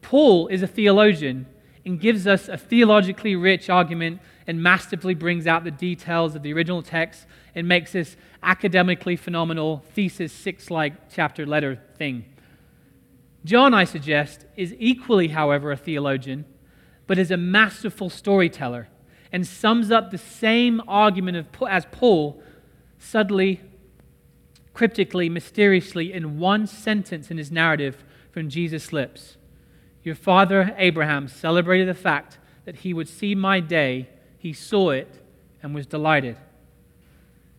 Paul 0.00 0.48
is 0.48 0.62
a 0.62 0.66
theologian 0.66 1.46
and 1.84 2.00
gives 2.00 2.26
us 2.26 2.48
a 2.48 2.56
theologically 2.56 3.36
rich 3.36 3.68
argument 3.68 4.20
and 4.46 4.62
masterfully 4.62 5.14
brings 5.14 5.46
out 5.46 5.64
the 5.64 5.70
details 5.70 6.34
of 6.34 6.42
the 6.42 6.52
original 6.52 6.82
text 6.82 7.26
and 7.54 7.68
makes 7.68 7.92
this 7.92 8.16
academically 8.42 9.16
phenomenal 9.16 9.82
thesis 9.92 10.32
six 10.32 10.70
like 10.70 11.10
chapter 11.10 11.46
letter 11.46 11.80
thing. 11.96 12.24
John, 13.44 13.74
I 13.74 13.84
suggest, 13.84 14.46
is 14.56 14.74
equally, 14.78 15.28
however, 15.28 15.70
a 15.70 15.76
theologian, 15.76 16.46
but 17.06 17.18
is 17.18 17.30
a 17.30 17.36
masterful 17.36 18.10
storyteller 18.10 18.88
and 19.32 19.46
sums 19.46 19.90
up 19.90 20.10
the 20.10 20.18
same 20.18 20.80
argument 20.86 21.36
of, 21.36 21.46
as 21.68 21.86
Paul 21.90 22.42
subtly, 22.98 23.60
cryptically, 24.72 25.28
mysteriously 25.28 26.12
in 26.12 26.38
one 26.38 26.66
sentence 26.66 27.30
in 27.30 27.38
his 27.38 27.50
narrative 27.50 28.04
from 28.30 28.48
Jesus' 28.48 28.92
lips. 28.92 29.36
Your 30.02 30.14
father 30.14 30.74
Abraham 30.76 31.28
celebrated 31.28 31.88
the 31.88 31.94
fact 31.94 32.38
that 32.64 32.76
he 32.76 32.92
would 32.92 33.08
see 33.08 33.34
my 33.34 33.60
day. 33.60 34.08
He 34.38 34.52
saw 34.52 34.90
it 34.90 35.22
and 35.62 35.74
was 35.74 35.86
delighted. 35.86 36.36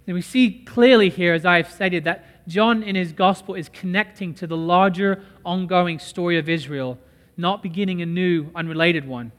And 0.08 0.14
we 0.14 0.22
see 0.22 0.64
clearly 0.66 1.10
here, 1.10 1.34
as 1.34 1.46
I've 1.46 1.72
stated, 1.72 2.04
that 2.04 2.48
John 2.48 2.84
in 2.84 2.96
his 2.96 3.12
gospel 3.12 3.56
is 3.56 3.70
connecting 3.70 4.36
to 4.36 4.48
the 4.48 4.58
larger 4.58 5.24
ongoing 5.44 5.98
story 5.98 6.38
of 6.38 6.48
Israel, 6.48 7.00
not 7.38 7.64
beginning 7.64 8.02
a 8.02 8.06
new, 8.06 8.50
unrelated 8.56 9.08
one. 9.08 9.32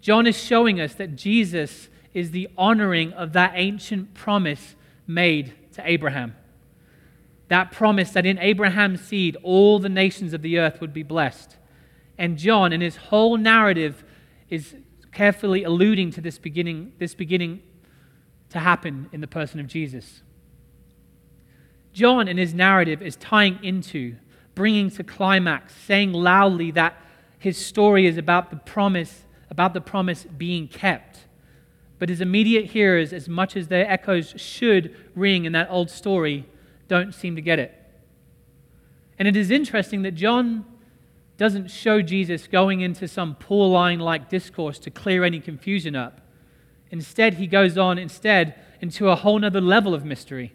John 0.00 0.26
is 0.26 0.42
showing 0.42 0.80
us 0.80 0.94
that 0.94 1.16
Jesus 1.16 1.88
is 2.12 2.30
the 2.30 2.48
honoring 2.56 3.12
of 3.12 3.32
that 3.32 3.52
ancient 3.54 4.14
promise 4.14 4.74
made 5.06 5.54
to 5.72 5.82
Abraham. 5.88 6.36
That 7.48 7.72
promise 7.72 8.10
that 8.12 8.24
in 8.26 8.38
Abraham's 8.38 9.00
seed 9.00 9.36
all 9.42 9.78
the 9.78 9.88
nations 9.88 10.32
of 10.32 10.42
the 10.42 10.58
earth 10.58 10.80
would 10.80 10.92
be 10.92 11.02
blessed. 11.02 11.56
And 12.16 12.38
John, 12.38 12.72
in 12.72 12.80
his 12.80 12.96
whole 12.96 13.36
narrative, 13.36 14.04
is 14.48 14.76
carefully 15.12 15.64
alluding 15.64 16.10
to 16.12 16.20
this 16.20 16.38
beginning, 16.38 16.92
this 16.98 17.14
beginning 17.14 17.62
to 18.50 18.60
happen 18.60 19.08
in 19.12 19.20
the 19.20 19.26
person 19.26 19.58
of 19.60 19.66
Jesus. 19.66 20.22
John, 21.92 22.28
in 22.28 22.36
his 22.36 22.54
narrative, 22.54 23.02
is 23.02 23.16
tying 23.16 23.58
into, 23.62 24.16
bringing 24.54 24.90
to 24.90 25.04
climax, 25.04 25.74
saying 25.74 26.12
loudly 26.12 26.70
that 26.72 26.96
his 27.38 27.58
story 27.58 28.06
is 28.06 28.16
about 28.16 28.50
the 28.50 28.56
promise, 28.56 29.24
about 29.50 29.74
the 29.74 29.80
promise 29.80 30.24
being 30.24 30.68
kept. 30.68 31.20
But 31.98 32.08
his 32.08 32.20
immediate 32.20 32.66
hearers, 32.66 33.12
as 33.12 33.28
much 33.28 33.56
as 33.56 33.68
their 33.68 33.90
echoes 33.90 34.34
should 34.36 34.94
ring 35.14 35.44
in 35.44 35.52
that 35.52 35.68
old 35.70 35.90
story, 35.90 36.46
don't 36.88 37.14
seem 37.14 37.36
to 37.36 37.42
get 37.42 37.58
it. 37.58 37.74
And 39.18 39.28
it 39.28 39.36
is 39.36 39.50
interesting 39.50 40.02
that 40.02 40.12
John 40.12 40.64
doesn't 41.36 41.70
show 41.70 42.02
Jesus 42.02 42.46
going 42.46 42.80
into 42.80 43.08
some 43.08 43.34
Pauline 43.34 44.00
like 44.00 44.28
discourse 44.28 44.78
to 44.80 44.90
clear 44.90 45.24
any 45.24 45.40
confusion 45.40 45.96
up. 45.96 46.20
Instead, 46.90 47.34
he 47.34 47.46
goes 47.46 47.76
on 47.76 47.98
instead 47.98 48.54
into 48.80 49.08
a 49.08 49.16
whole 49.16 49.44
other 49.44 49.60
level 49.60 49.94
of 49.94 50.04
mystery. 50.04 50.52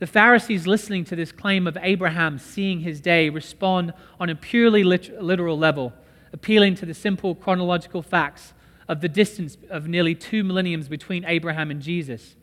The 0.00 0.06
Pharisees, 0.08 0.66
listening 0.66 1.04
to 1.04 1.16
this 1.16 1.30
claim 1.30 1.68
of 1.68 1.78
Abraham 1.80 2.38
seeing 2.38 2.80
his 2.80 3.00
day, 3.00 3.28
respond 3.28 3.94
on 4.18 4.28
a 4.28 4.34
purely 4.34 4.82
literal 4.82 5.56
level, 5.56 5.92
appealing 6.32 6.74
to 6.76 6.86
the 6.86 6.94
simple 6.94 7.34
chronological 7.36 8.02
facts 8.02 8.54
of 8.88 9.00
the 9.00 9.08
distance 9.08 9.56
of 9.70 9.86
nearly 9.86 10.14
two 10.16 10.42
millenniums 10.42 10.88
between 10.88 11.24
Abraham 11.24 11.70
and 11.70 11.80
Jesus. 11.80 12.34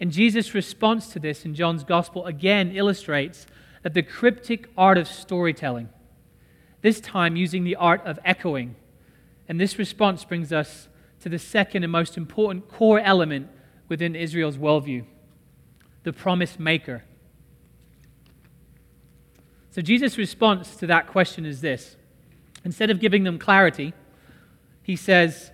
And 0.00 0.12
Jesus' 0.12 0.54
response 0.54 1.08
to 1.08 1.18
this 1.18 1.44
in 1.44 1.56
John's 1.56 1.82
Gospel 1.82 2.24
again 2.24 2.70
illustrates 2.70 3.46
that 3.82 3.94
the 3.94 4.02
cryptic 4.02 4.68
art 4.78 4.96
of 4.96 5.08
storytelling, 5.08 5.88
this 6.82 7.00
time 7.00 7.34
using 7.34 7.64
the 7.64 7.76
art 7.76 8.00
of 8.06 8.20
echoing. 8.24 8.76
And 9.48 9.60
this 9.60 9.76
response 9.76 10.24
brings 10.24 10.52
us 10.52 10.88
to 11.20 11.28
the 11.28 11.38
second 11.38 11.82
and 11.82 11.90
most 11.90 12.16
important 12.16 12.68
core 12.68 13.00
element 13.00 13.48
within 13.88 14.14
Israel's 14.14 14.56
worldview 14.56 15.04
the 16.06 16.12
promise 16.12 16.56
maker. 16.56 17.02
So, 19.72 19.82
Jesus' 19.82 20.16
response 20.16 20.76
to 20.76 20.86
that 20.86 21.08
question 21.08 21.44
is 21.44 21.60
this 21.60 21.96
instead 22.64 22.90
of 22.90 23.00
giving 23.00 23.24
them 23.24 23.40
clarity, 23.40 23.92
he 24.84 24.94
says, 24.94 25.50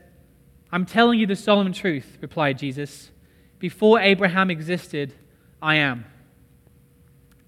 I'm 0.70 0.84
telling 0.84 1.18
you 1.18 1.26
the 1.26 1.36
solemn 1.36 1.72
truth, 1.72 2.18
replied 2.20 2.58
Jesus. 2.58 3.10
Before 3.58 3.98
Abraham 3.98 4.50
existed, 4.50 5.14
I 5.62 5.76
am. 5.76 6.04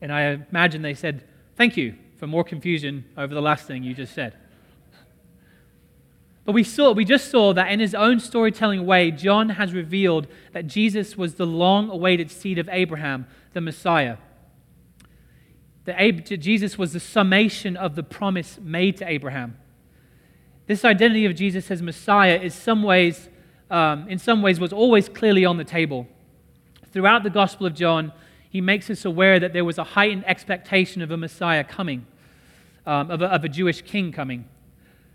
And 0.00 0.10
I 0.10 0.38
imagine 0.50 0.80
they 0.80 0.94
said, 0.94 1.24
Thank 1.56 1.76
you 1.76 1.96
for 2.16 2.26
more 2.26 2.42
confusion 2.42 3.04
over 3.18 3.34
the 3.34 3.42
last 3.42 3.66
thing 3.66 3.82
you 3.82 3.92
just 3.92 4.14
said. 4.14 4.34
But 6.44 6.52
we 6.52 6.62
saw, 6.62 6.92
we 6.92 7.04
just 7.04 7.30
saw 7.30 7.54
that 7.54 7.70
in 7.70 7.80
his 7.80 7.94
own 7.94 8.20
storytelling 8.20 8.84
way, 8.84 9.10
John 9.10 9.50
has 9.50 9.72
revealed 9.72 10.26
that 10.52 10.66
Jesus 10.66 11.16
was 11.16 11.34
the 11.34 11.46
long-awaited 11.46 12.30
seed 12.30 12.58
of 12.58 12.68
Abraham, 12.70 13.26
the 13.54 13.62
Messiah. 13.62 14.18
That 15.86 15.96
Jesus 16.40 16.76
was 16.76 16.92
the 16.92 17.00
summation 17.00 17.76
of 17.76 17.94
the 17.94 18.02
promise 18.02 18.58
made 18.62 18.98
to 18.98 19.08
Abraham. 19.08 19.56
This 20.66 20.84
identity 20.84 21.26
of 21.26 21.34
Jesus 21.34 21.70
as 21.70 21.80
Messiah 21.82 22.38
is 22.42 22.54
some 22.54 22.82
ways, 22.82 23.28
um, 23.70 24.08
in 24.08 24.18
some 24.18 24.42
ways 24.42 24.60
was 24.60 24.72
always 24.72 25.08
clearly 25.08 25.44
on 25.44 25.56
the 25.56 25.64
table. 25.64 26.06
Throughout 26.92 27.22
the 27.22 27.30
Gospel 27.30 27.66
of 27.66 27.74
John, 27.74 28.12
he 28.48 28.60
makes 28.60 28.88
us 28.88 29.04
aware 29.04 29.40
that 29.40 29.52
there 29.52 29.64
was 29.64 29.78
a 29.78 29.84
heightened 29.84 30.24
expectation 30.26 31.02
of 31.02 31.10
a 31.10 31.16
Messiah 31.16 31.64
coming 31.64 32.06
um, 32.86 33.10
of, 33.10 33.22
a, 33.22 33.26
of 33.26 33.44
a 33.44 33.48
Jewish 33.48 33.82
king 33.82 34.12
coming. 34.12 34.46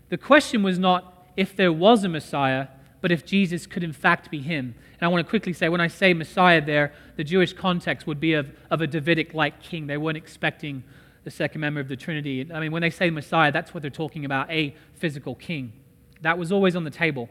The 0.08 0.18
question 0.18 0.62
was 0.62 0.78
not 0.78 1.19
if 1.40 1.56
there 1.56 1.72
was 1.72 2.04
a 2.04 2.08
Messiah, 2.08 2.68
but 3.00 3.10
if 3.10 3.24
Jesus 3.24 3.66
could 3.66 3.82
in 3.82 3.94
fact 3.94 4.30
be 4.30 4.42
him. 4.42 4.74
And 4.92 5.02
I 5.02 5.08
want 5.08 5.24
to 5.24 5.30
quickly 5.30 5.54
say 5.54 5.70
when 5.70 5.80
I 5.80 5.88
say 5.88 6.12
Messiah 6.12 6.60
there, 6.60 6.92
the 7.16 7.24
Jewish 7.24 7.54
context 7.54 8.06
would 8.06 8.20
be 8.20 8.34
of, 8.34 8.50
of 8.70 8.82
a 8.82 8.86
Davidic 8.86 9.32
like 9.32 9.62
king. 9.62 9.86
They 9.86 9.96
weren't 9.96 10.18
expecting 10.18 10.84
the 11.24 11.30
second 11.30 11.62
member 11.62 11.80
of 11.80 11.88
the 11.88 11.96
Trinity. 11.96 12.46
I 12.52 12.60
mean, 12.60 12.72
when 12.72 12.82
they 12.82 12.90
say 12.90 13.08
Messiah, 13.08 13.50
that's 13.50 13.72
what 13.72 13.80
they're 13.80 13.90
talking 13.90 14.26
about 14.26 14.50
a 14.50 14.74
physical 14.92 15.34
king. 15.34 15.72
That 16.20 16.36
was 16.36 16.52
always 16.52 16.76
on 16.76 16.84
the 16.84 16.90
table. 16.90 17.30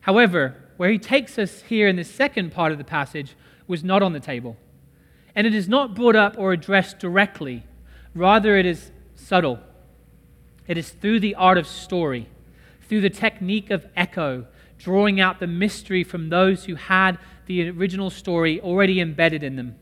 However, 0.00 0.56
where 0.76 0.90
he 0.90 0.98
takes 0.98 1.38
us 1.38 1.62
here 1.62 1.86
in 1.86 1.94
the 1.94 2.02
second 2.02 2.50
part 2.50 2.72
of 2.72 2.78
the 2.78 2.84
passage 2.84 3.36
was 3.68 3.84
not 3.84 4.02
on 4.02 4.12
the 4.12 4.18
table. 4.18 4.56
And 5.36 5.46
it 5.46 5.54
is 5.54 5.68
not 5.68 5.94
brought 5.94 6.16
up 6.16 6.34
or 6.36 6.52
addressed 6.52 6.98
directly, 6.98 7.64
rather, 8.12 8.56
it 8.56 8.66
is 8.66 8.90
subtle. 9.14 9.60
It 10.66 10.76
is 10.76 10.90
through 10.90 11.20
the 11.20 11.36
art 11.36 11.58
of 11.58 11.68
story, 11.68 12.28
through 12.88 13.00
the 13.00 13.10
technique 13.10 13.70
of 13.70 13.86
echo, 13.96 14.46
drawing 14.78 15.20
out 15.20 15.40
the 15.40 15.46
mystery 15.46 16.04
from 16.04 16.28
those 16.28 16.64
who 16.64 16.74
had 16.74 17.18
the 17.46 17.68
original 17.70 18.10
story 18.10 18.60
already 18.60 19.00
embedded 19.00 19.42
in 19.42 19.56
them. 19.56 19.76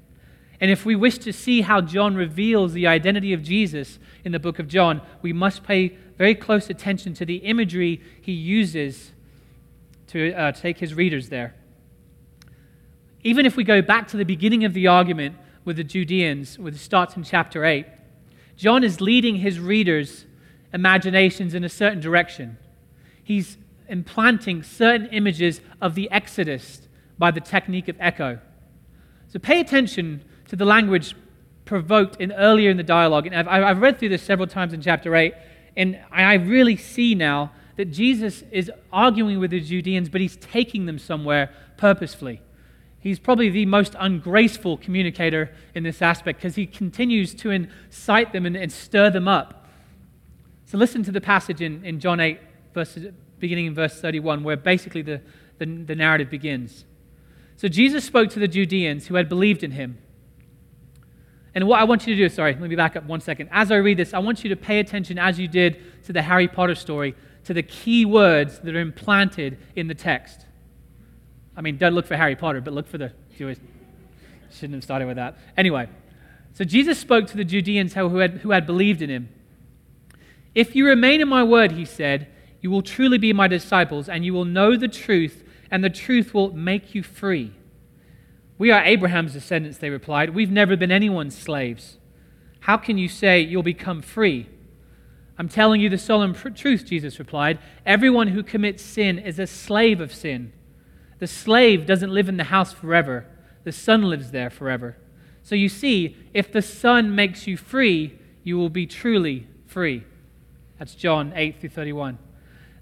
And 0.61 0.71
if 0.71 0.87
we 0.87 0.95
wish 0.95 1.19
to 1.19 1.33
see 1.33 1.63
how 1.63 1.81
John 1.81 2.15
reveals 2.15 2.73
the 2.73 2.87
identity 2.87 3.33
of 3.33 3.43
Jesus 3.43 3.99
in 4.25 4.33
the 4.33 4.39
book 4.39 4.59
of 4.59 4.69
John, 4.69 5.03
we 5.21 5.33
must 5.33 5.65
pay 5.65 5.97
very 6.17 6.35
close 6.35 6.71
attention 6.71 7.13
to 7.15 7.27
the 7.27 7.37
imagery 7.37 8.01
he 8.23 8.33
uses 8.33 9.13
to 10.09 10.33
uh, 10.33 10.53
take 10.53 10.79
his 10.79 10.95
readers 10.95 11.29
there. 11.29 11.55
Even 13.25 13.47
if 13.47 13.57
we 13.57 13.65
go 13.65 13.83
back 13.83 14.07
to 14.09 14.17
the 14.17 14.25
beginning 14.25 14.65
of 14.65 14.75
the 14.75 14.87
argument 14.87 15.37
with 15.65 15.77
the 15.77 15.85
Judeans, 15.85 16.59
which 16.59 16.77
starts 16.77 17.17
in 17.17 17.25
chapter 17.25 17.65
8, 17.65 17.87
John 18.57 18.85
is 18.85 19.01
leading 19.01 19.37
his 19.37 19.59
readers' 19.59 20.27
imaginations 20.73 21.55
in 21.55 21.65
a 21.65 21.69
certain 21.69 22.01
direction. 22.01 22.59
He's 23.25 23.59
implanting 23.89 24.63
certain 24.63 25.09
images 25.09 25.61
of 25.81 25.95
the 25.95 26.11
Exodus 26.11 26.83
by 27.19 27.31
the 27.31 27.41
technique 27.41 27.89
of 27.89 27.97
echo. 27.99 28.39
So 29.29 29.39
pay 29.39 29.61
attention 29.61 30.23
to 30.49 30.57
the 30.57 30.65
language 30.65 31.15
provoked 31.65 32.21
in 32.21 32.33
earlier 32.33 32.71
in 32.71 32.77
the 32.77 32.83
dialogue. 32.83 33.27
And 33.27 33.35
I've, 33.35 33.63
I've 33.63 33.81
read 33.81 33.99
through 33.99 34.11
this 34.11 34.23
several 34.23 34.47
times 34.47 34.73
in 34.73 34.81
chapter 34.81 35.15
8, 35.15 35.35
and 35.77 35.99
I 36.13 36.35
really 36.35 36.77
see 36.77 37.15
now 37.15 37.53
that 37.77 37.87
Jesus 37.87 38.45
is 38.53 38.71
arguing 38.93 39.41
with 39.41 39.51
the 39.51 39.61
Judeans, 39.61 40.09
but 40.09 40.21
he's 40.21 40.37
taking 40.37 40.87
them 40.87 40.99
somewhere 40.99 41.51
purposefully. 41.77 42.41
He's 43.01 43.19
probably 43.19 43.51
the 43.51 43.67
most 43.67 43.95
ungraceful 43.99 44.79
communicator 44.79 45.51
in 45.75 45.83
this 45.83 46.01
aspect 46.01 46.39
because 46.39 46.55
he 46.55 46.67
continues 46.67 47.35
to 47.37 47.51
incite 47.51 48.33
them 48.33 48.47
and, 48.47 48.57
and, 48.57 48.73
stir 48.73 49.11
them 49.11 49.29
up. 49.29 49.69
So 50.65 50.79
listen 50.79 51.03
to 51.03 51.13
the 51.13 51.21
passage 51.21 51.61
in, 51.61 51.85
in 51.85 52.01
John 52.01 52.21
8, 52.21 52.39
verses, 52.75 53.13
beginning 53.39 53.67
in 53.67 53.75
verse 53.75 54.01
31, 54.01 54.45
where 54.45 54.57
basically 54.57 55.03
the, 55.03 55.21
the, 55.59 55.67
the 55.67 55.95
narrative 55.95 56.29
begins. 56.29 56.85
So 57.57 57.69
Jesus 57.69 58.05
spoke 58.05 58.31
to 58.31 58.41
the 58.41 58.49
Judeans 58.49 59.07
who 59.07 59.15
had 59.15 59.29
believed 59.29 59.63
in 59.63 59.71
him. 59.71 59.99
And 61.55 61.69
what 61.69 61.81
I 61.81 61.85
want 61.85 62.07
you 62.07 62.15
to 62.17 62.21
do, 62.21 62.29
sorry, 62.29 62.53
let 62.53 62.69
me 62.69 62.75
back 62.75 62.97
up 62.97 63.05
one 63.05 63.21
second. 63.21 63.49
As 63.53 63.71
I 63.71 63.77
read 63.77 63.97
this, 63.97 64.13
I 64.13 64.19
want 64.19 64.43
you 64.43 64.51
to 64.51 64.57
pay 64.57 64.81
attention, 64.81 65.19
as 65.19 65.39
you 65.39 65.47
did 65.47 65.81
to 66.05 66.13
the 66.13 66.23
Harry 66.23 66.49
Potter 66.49 66.75
story, 66.75 67.15
to 67.45 67.55
the 67.55 67.63
key 67.63 68.05
words 68.05 68.59
that 68.61 68.75
are 68.75 68.81
implanted 68.81 69.59
in 69.77 69.87
the 69.87 69.95
text. 69.95 70.47
I 71.57 71.61
mean, 71.61 71.77
don't 71.77 71.95
look 71.95 72.07
for 72.07 72.17
Harry 72.17 72.35
Potter, 72.35 72.61
but 72.61 72.75
look 72.75 72.89
for 72.89 72.99
the 72.99 73.13
Jewish. 73.37 73.59
Shouldn't 74.51 74.75
have 74.75 74.83
started 74.83 75.07
with 75.07 75.17
that. 75.17 75.37
Anyway, 75.57 75.89
so 76.55 76.65
Jesus 76.65 76.99
spoke 76.99 77.29
to 77.29 77.37
the 77.37 77.45
Judeans 77.45 77.95
who 77.95 78.17
had, 78.17 78.39
who 78.39 78.51
had 78.51 78.67
believed 78.67 79.03
in 79.03 79.11
him. 79.11 79.29
If 80.55 80.75
you 80.75 80.87
remain 80.87 81.21
in 81.21 81.29
my 81.29 81.45
word, 81.45 81.73
he 81.73 81.85
said, 81.85 82.29
you 82.65 82.71
will 82.71 82.81
truly 82.81 83.19
be 83.19 83.31
my 83.35 83.47
disciples, 83.47 84.09
and 84.09 84.25
you 84.25 84.33
will 84.33 84.47
know 84.47 84.75
the 84.75 84.89
truth, 84.89 85.45
and 85.71 85.85
the 85.85 85.91
truth 85.91 86.33
will 86.33 86.51
make 86.55 86.95
you 86.95 87.03
free. 87.03 87.53
We 88.57 88.71
are 88.71 88.83
Abraham's 88.83 89.35
descendants, 89.35 89.77
they 89.77 89.91
replied. 89.91 90.31
We've 90.31 90.51
never 90.51 90.75
been 90.75 90.91
anyone's 90.91 91.37
slaves. 91.37 91.99
How 92.61 92.79
can 92.79 92.97
you 92.97 93.07
say 93.07 93.39
you'll 93.39 93.63
become 93.63 94.01
free? 94.01 94.49
I'm 95.37 95.47
telling 95.47 95.83
you 95.83 95.91
the 95.91 95.99
solemn 95.99 96.33
truth, 96.33 96.87
Jesus 96.87 97.19
replied. 97.19 97.59
Everyone 97.85 98.29
who 98.29 98.43
commits 98.43 98.83
sin 98.83 99.19
is 99.19 99.39
a 99.39 99.47
slave 99.47 100.01
of 100.01 100.15
sin. 100.15 100.51
The 101.19 101.27
slave 101.27 101.85
doesn't 101.85 102.15
live 102.15 102.31
in 102.31 102.39
the 102.39 102.45
house 102.45 102.73
forever, 102.73 103.27
the 103.65 103.73
son 103.73 104.05
lives 104.05 104.31
there 104.31 104.49
forever. 104.49 104.97
So 105.43 105.55
you 105.55 105.69
see, 105.69 106.17
if 106.33 106.51
the 106.51 106.63
son 106.63 107.15
makes 107.15 107.47
you 107.47 107.59
free, 107.59 108.19
you 108.43 108.57
will 108.57 108.71
be 108.71 108.87
truly 108.87 109.49
free. 109.67 110.05
That's 110.79 110.95
John 110.95 111.35
8 111.37 111.61
through 111.61 111.69
31. 111.69 112.24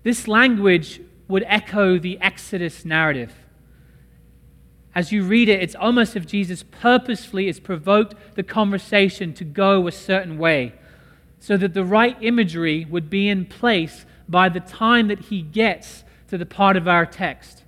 This 0.03 0.27
language 0.27 1.01
would 1.29 1.45
echo 1.47 1.99
the 1.99 2.21
Exodus 2.21 2.85
narrative. 2.85 3.33
As 4.95 5.11
you 5.11 5.25
read 5.25 5.49
it, 5.49 5.63
it's 5.63 5.75
almost 5.75 6.11
as 6.11 6.17
if 6.17 6.27
Jesus 6.27 6.63
purposefully 6.63 7.47
has 7.47 7.59
provoked 7.59 8.15
the 8.35 8.43
conversation 8.43 9.33
to 9.35 9.45
go 9.45 9.87
a 9.87 9.93
certain 9.93 10.37
way 10.37 10.75
so 11.39 11.57
that 11.57 11.75
the 11.75 11.85
right 11.85 12.17
imagery 12.21 12.85
would 12.85 13.09
be 13.09 13.29
in 13.29 13.47
place 13.47 14.05
by 14.29 14.49
the 14.49 14.61
time 14.61 15.09
that 15.09 15.21
he 15.21 15.43
gets 15.43 16.05
to 16.29 16.39
the 16.39 16.47
part 16.47 16.77
of 16.77 16.87
our 16.87 17.07
text. 17.07 17.65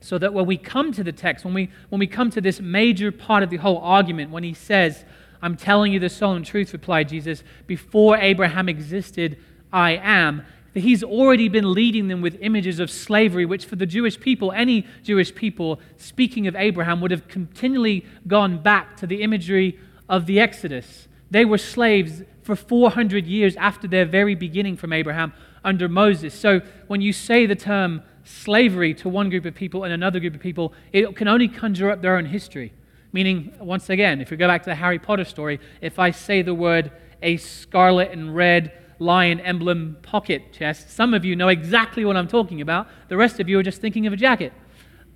So 0.00 0.18
that 0.18 0.32
when 0.32 0.46
we 0.46 0.56
come 0.56 0.92
to 0.92 1.02
the 1.02 1.12
text, 1.12 1.44
when 1.44 1.54
we, 1.54 1.70
when 1.88 1.98
we 1.98 2.06
come 2.06 2.30
to 2.30 2.40
this 2.40 2.60
major 2.60 3.10
part 3.10 3.42
of 3.42 3.50
the 3.50 3.56
whole 3.56 3.78
argument, 3.78 4.30
when 4.30 4.44
he 4.44 4.54
says, 4.54 5.04
I'm 5.42 5.56
telling 5.56 5.92
you 5.92 5.98
the 5.98 6.08
solemn 6.08 6.42
truth, 6.42 6.72
replied 6.72 7.08
Jesus, 7.08 7.42
before 7.66 8.16
Abraham 8.18 8.68
existed, 8.68 9.38
I 9.74 9.92
am, 10.02 10.44
that 10.72 10.80
he's 10.80 11.04
already 11.04 11.48
been 11.48 11.72
leading 11.72 12.08
them 12.08 12.22
with 12.22 12.38
images 12.40 12.78
of 12.78 12.90
slavery, 12.90 13.44
which 13.44 13.66
for 13.66 13.76
the 13.76 13.86
Jewish 13.86 14.18
people, 14.18 14.52
any 14.52 14.86
Jewish 15.02 15.34
people, 15.34 15.80
speaking 15.96 16.46
of 16.46 16.56
Abraham, 16.56 17.00
would 17.00 17.10
have 17.10 17.28
continually 17.28 18.06
gone 18.26 18.62
back 18.62 18.96
to 18.98 19.06
the 19.06 19.22
imagery 19.22 19.78
of 20.08 20.26
the 20.26 20.40
Exodus 20.40 21.08
they 21.34 21.44
were 21.44 21.58
slaves 21.58 22.22
for 22.42 22.54
400 22.54 23.26
years 23.26 23.56
after 23.56 23.88
their 23.88 24.04
very 24.04 24.36
beginning 24.36 24.76
from 24.76 24.92
Abraham 24.92 25.32
under 25.64 25.88
Moses. 25.88 26.32
So 26.32 26.60
when 26.86 27.00
you 27.00 27.12
say 27.12 27.44
the 27.44 27.56
term 27.56 28.02
slavery 28.22 28.94
to 28.94 29.08
one 29.08 29.30
group 29.30 29.44
of 29.44 29.52
people 29.52 29.82
and 29.82 29.92
another 29.92 30.20
group 30.20 30.36
of 30.36 30.40
people, 30.40 30.72
it 30.92 31.16
can 31.16 31.26
only 31.26 31.48
conjure 31.48 31.90
up 31.90 32.02
their 32.02 32.16
own 32.16 32.26
history. 32.26 32.72
Meaning, 33.12 33.52
once 33.58 33.90
again, 33.90 34.20
if 34.20 34.30
we 34.30 34.36
go 34.36 34.46
back 34.46 34.62
to 34.62 34.70
the 34.70 34.76
Harry 34.76 35.00
Potter 35.00 35.24
story, 35.24 35.58
if 35.80 35.98
I 35.98 36.12
say 36.12 36.42
the 36.42 36.54
word 36.54 36.92
a 37.20 37.36
scarlet 37.36 38.12
and 38.12 38.36
red 38.36 38.70
lion 38.98 39.40
emblem 39.40 39.96
pocket 40.02 40.52
chest, 40.52 40.90
some 40.90 41.14
of 41.14 41.24
you 41.24 41.36
know 41.36 41.48
exactly 41.48 42.04
what 42.04 42.16
I'm 42.16 42.28
talking 42.28 42.60
about. 42.60 42.88
The 43.08 43.16
rest 43.16 43.40
of 43.40 43.48
you 43.48 43.58
are 43.58 43.62
just 43.62 43.80
thinking 43.80 44.06
of 44.06 44.12
a 44.12 44.16
jacket 44.16 44.52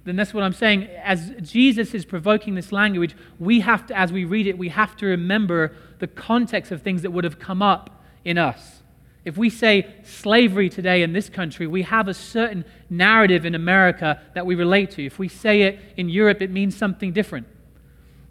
then 0.08 0.16
that's 0.16 0.32
what 0.32 0.42
I'm 0.42 0.54
saying. 0.54 0.84
As 1.04 1.32
Jesus 1.42 1.92
is 1.92 2.06
provoking 2.06 2.54
this 2.54 2.72
language, 2.72 3.14
we 3.38 3.60
have 3.60 3.86
to, 3.88 3.98
as 3.98 4.10
we 4.10 4.24
read 4.24 4.46
it, 4.46 4.56
we 4.56 4.70
have 4.70 4.96
to 4.96 5.06
remember 5.06 5.76
the 5.98 6.06
context 6.06 6.72
of 6.72 6.80
things 6.80 7.02
that 7.02 7.10
would 7.10 7.24
have 7.24 7.38
come 7.38 7.60
up 7.60 8.02
in 8.24 8.38
us. 8.38 8.82
If 9.26 9.36
we 9.36 9.50
say 9.50 9.86
slavery 10.04 10.70
today 10.70 11.02
in 11.02 11.12
this 11.12 11.28
country, 11.28 11.66
we 11.66 11.82
have 11.82 12.08
a 12.08 12.14
certain 12.14 12.64
narrative 12.88 13.44
in 13.44 13.54
America 13.54 14.18
that 14.34 14.46
we 14.46 14.54
relate 14.54 14.92
to. 14.92 15.04
If 15.04 15.18
we 15.18 15.28
say 15.28 15.62
it 15.62 15.78
in 15.98 16.08
Europe, 16.08 16.40
it 16.40 16.50
means 16.50 16.74
something 16.74 17.12
different. 17.12 17.46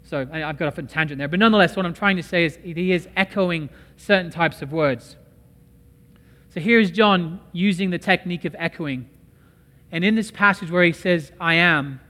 So 0.02 0.26
I've 0.32 0.58
got 0.58 0.66
off 0.66 0.78
on 0.80 0.86
a 0.86 0.88
tangent 0.88 1.18
there. 1.18 1.28
But 1.28 1.38
nonetheless, 1.38 1.76
what 1.76 1.86
I'm 1.86 1.94
trying 1.94 2.16
to 2.16 2.24
say 2.24 2.44
is 2.44 2.58
he 2.64 2.90
is 2.90 3.06
echoing 3.14 3.68
certain 3.96 4.32
types 4.32 4.62
of 4.62 4.72
words. 4.72 5.14
So 6.50 6.60
here's 6.60 6.90
John 6.90 7.40
using 7.52 7.90
the 7.90 7.98
technique 7.98 8.44
of 8.44 8.56
echoing 8.58 9.08
and 9.90 10.04
in 10.04 10.14
this 10.14 10.30
passage 10.30 10.70
where 10.70 10.84
he 10.84 10.92
says, 10.92 11.32
I 11.40 11.54
am, 11.54 12.00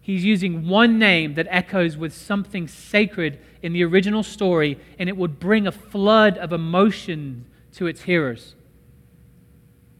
he's 0.00 0.24
using 0.24 0.66
one 0.66 0.98
name 0.98 1.34
that 1.34 1.46
echoes 1.50 1.96
with 1.96 2.14
something 2.14 2.66
sacred 2.66 3.38
in 3.60 3.72
the 3.72 3.84
original 3.84 4.22
story, 4.22 4.78
and 4.98 5.08
it 5.08 5.16
would 5.16 5.38
bring 5.38 5.66
a 5.66 5.72
flood 5.72 6.38
of 6.38 6.52
emotion 6.52 7.46
to 7.72 7.86
its 7.86 8.02
hearers. 8.02 8.54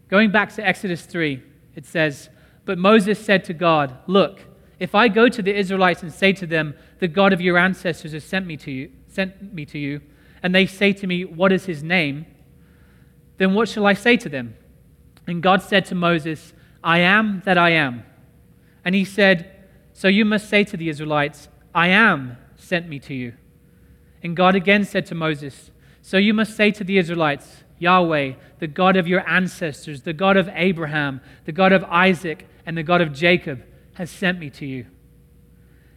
Going 0.08 0.30
back 0.30 0.54
to 0.54 0.66
Exodus 0.66 1.04
3, 1.04 1.42
it 1.74 1.86
says, 1.86 2.28
But 2.64 2.78
Moses 2.78 3.18
said 3.18 3.44
to 3.44 3.54
God, 3.54 3.96
Look, 4.06 4.40
if 4.78 4.94
I 4.94 5.08
go 5.08 5.28
to 5.28 5.42
the 5.42 5.54
Israelites 5.54 6.02
and 6.02 6.12
say 6.12 6.32
to 6.34 6.46
them, 6.46 6.74
The 6.98 7.08
God 7.08 7.32
of 7.32 7.40
your 7.40 7.58
ancestors 7.58 8.12
has 8.12 8.24
sent 8.24 8.46
me 8.46 8.56
to 8.58 8.70
you, 8.70 8.90
sent 9.06 9.54
me 9.54 9.64
to 9.66 9.78
you, 9.78 10.00
and 10.42 10.54
they 10.54 10.66
say 10.66 10.92
to 10.94 11.06
me, 11.06 11.24
What 11.24 11.52
is 11.52 11.66
his 11.66 11.82
name? 11.82 12.26
Then 13.38 13.54
what 13.54 13.68
shall 13.68 13.86
I 13.86 13.94
say 13.94 14.16
to 14.18 14.28
them? 14.28 14.56
And 15.26 15.42
God 15.42 15.62
said 15.62 15.84
to 15.86 15.94
Moses, 15.94 16.52
I 16.82 16.98
am 16.98 17.42
that 17.44 17.58
I 17.58 17.70
am. 17.70 18.04
And 18.84 18.94
he 18.94 19.04
said, 19.04 19.50
So 19.92 20.08
you 20.08 20.24
must 20.24 20.48
say 20.48 20.64
to 20.64 20.76
the 20.76 20.88
Israelites, 20.88 21.48
I 21.74 21.88
am 21.88 22.36
sent 22.56 22.88
me 22.88 22.98
to 23.00 23.14
you. 23.14 23.34
And 24.22 24.36
God 24.36 24.54
again 24.54 24.84
said 24.84 25.06
to 25.06 25.14
Moses, 25.14 25.70
So 26.00 26.16
you 26.16 26.34
must 26.34 26.56
say 26.56 26.70
to 26.72 26.84
the 26.84 26.98
Israelites, 26.98 27.64
Yahweh, 27.78 28.34
the 28.60 28.66
God 28.68 28.96
of 28.96 29.08
your 29.08 29.28
ancestors, 29.28 30.02
the 30.02 30.12
God 30.12 30.36
of 30.36 30.48
Abraham, 30.52 31.20
the 31.44 31.52
God 31.52 31.72
of 31.72 31.82
Isaac, 31.84 32.46
and 32.64 32.78
the 32.78 32.84
God 32.84 33.00
of 33.00 33.12
Jacob, 33.12 33.64
has 33.94 34.10
sent 34.10 34.38
me 34.38 34.50
to 34.50 34.66
you. 34.66 34.86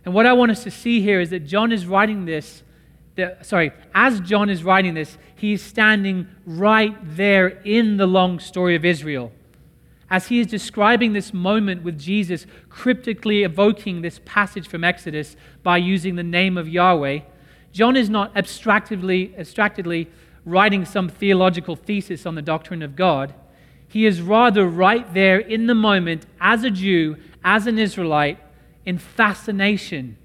And 0.03 0.13
what 0.13 0.25
I 0.25 0.33
want 0.33 0.51
us 0.51 0.63
to 0.63 0.71
see 0.71 1.01
here 1.01 1.19
is 1.19 1.29
that 1.31 1.45
John 1.45 1.71
is 1.71 1.85
writing 1.85 2.25
this 2.25 2.63
the, 3.15 3.37
sorry, 3.41 3.71
as 3.93 4.19
John 4.19 4.49
is 4.49 4.63
writing 4.63 4.93
this, 4.93 5.17
he 5.35 5.53
is 5.53 5.61
standing 5.61 6.27
right 6.45 6.95
there 7.01 7.47
in 7.47 7.97
the 7.97 8.05
long 8.05 8.39
story 8.39 8.75
of 8.75 8.83
Israel. 8.83 9.31
As 10.09 10.27
he 10.27 10.39
is 10.39 10.47
describing 10.47 11.13
this 11.13 11.33
moment 11.33 11.83
with 11.83 11.97
Jesus, 11.97 12.45
cryptically 12.69 13.43
evoking 13.43 14.01
this 14.01 14.19
passage 14.25 14.67
from 14.67 14.83
Exodus 14.83 15.35
by 15.63 15.77
using 15.77 16.15
the 16.15 16.23
name 16.23 16.57
of 16.57 16.69
Yahweh, 16.69 17.19
John 17.71 17.95
is 17.95 18.09
not 18.09 18.35
abstractedly, 18.35 19.33
abstractedly 19.37 20.09
writing 20.45 20.85
some 20.85 21.09
theological 21.09 21.75
thesis 21.75 22.25
on 22.25 22.35
the 22.35 22.41
doctrine 22.41 22.81
of 22.81 22.95
God. 22.95 23.33
He 23.87 24.05
is 24.05 24.21
rather 24.21 24.67
right 24.67 25.11
there 25.13 25.39
in 25.39 25.67
the 25.67 25.75
moment 25.75 26.25
as 26.39 26.63
a 26.63 26.69
Jew, 26.69 27.17
as 27.43 27.65
an 27.65 27.79
Israelite, 27.79 28.39
in 28.85 28.97
fascination 28.97 30.17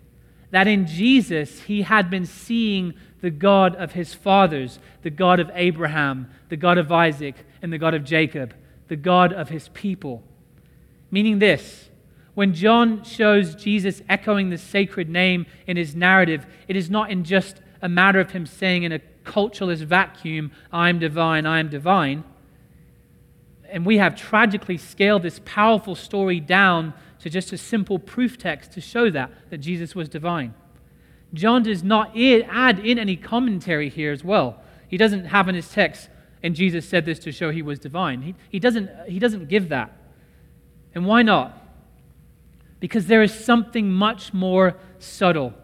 that 0.51 0.67
in 0.67 0.87
Jesus 0.87 1.63
he 1.63 1.83
had 1.83 2.11
been 2.11 2.27
seeing 2.27 2.95
the 3.21 3.31
God 3.31 3.77
of 3.77 3.93
his 3.93 4.15
fathers, 4.15 4.79
the 5.03 5.11
God 5.11 5.41
of 5.41 5.51
Abraham, 5.55 6.31
the 6.49 6.57
God 6.57 6.79
of 6.79 6.91
Isaac, 6.91 7.35
and 7.63 7.73
the 7.73 7.79
God 7.79 7.95
of 7.95 8.05
Jacob, 8.05 8.55
the 8.89 8.97
God 8.97 9.33
of 9.33 9.51
his 9.51 9.69
people. 9.69 10.23
Meaning 11.11 11.39
this 11.39 11.91
when 12.35 12.55
John 12.55 13.03
shows 13.03 13.55
Jesus 13.55 14.03
echoing 14.09 14.51
the 14.51 14.59
sacred 14.59 15.09
name 15.09 15.47
in 15.67 15.77
his 15.77 15.95
narrative, 15.95 16.47
it 16.69 16.77
is 16.77 16.89
not 16.89 17.11
in 17.11 17.25
just 17.25 17.61
a 17.83 17.89
matter 17.89 18.21
of 18.21 18.31
him 18.31 18.47
saying 18.47 18.85
in 18.85 18.93
a 18.93 19.01
culturalist 19.25 19.85
vacuum, 19.85 20.53
I 20.73 20.89
am 20.89 20.99
divine, 20.99 21.45
I 21.45 21.59
am 21.59 21.69
divine. 21.69 22.25
And 23.69 23.85
we 23.85 23.99
have 23.99 24.17
tragically 24.17 24.77
scaled 24.77 25.23
this 25.23 25.41
powerful 25.45 25.95
story 25.95 26.41
down 26.41 26.95
to 27.21 27.31
just 27.31 27.53
a 27.53 27.59
simple 27.59 27.99
proof 27.99 28.39
text 28.39 28.73
to 28.73 28.81
show 28.81 29.11
that, 29.11 29.31
that 29.51 29.59
Jesus 29.59 29.95
was 29.95 30.09
divine. 30.09 30.55
John 31.33 31.63
does 31.63 31.85
not 31.85 32.17
add 32.17 32.79
in 32.81 32.99
any 32.99 33.17
commentary 33.17 33.89
here 33.89 34.13
as 34.13 34.25
well. 34.25 34.61
He 34.89 34.97
doesn't 34.97 35.27
have 35.27 35.49
in 35.49 35.55
his 35.55 35.69
text, 35.71 36.09
and 36.43 36.55
Jesus 36.55 36.89
said 36.89 37.05
this 37.05 37.19
to 37.21 37.33
show 37.33 37.51
he 37.51 37.63
was 37.63 37.79
divine. 37.79 38.23
He, 38.23 38.35
he, 38.51 38.59
doesn't, 38.59 38.91
he 39.09 39.19
doesn't 39.19 39.49
give 39.49 39.69
that. 39.69 39.97
And 40.95 41.07
why 41.07 41.23
not? 41.23 41.57
Because 42.81 43.07
there 43.07 43.23
is 43.23 43.33
something 43.33 43.91
much 43.91 44.35
more 44.35 44.77
subtle, 44.99 45.55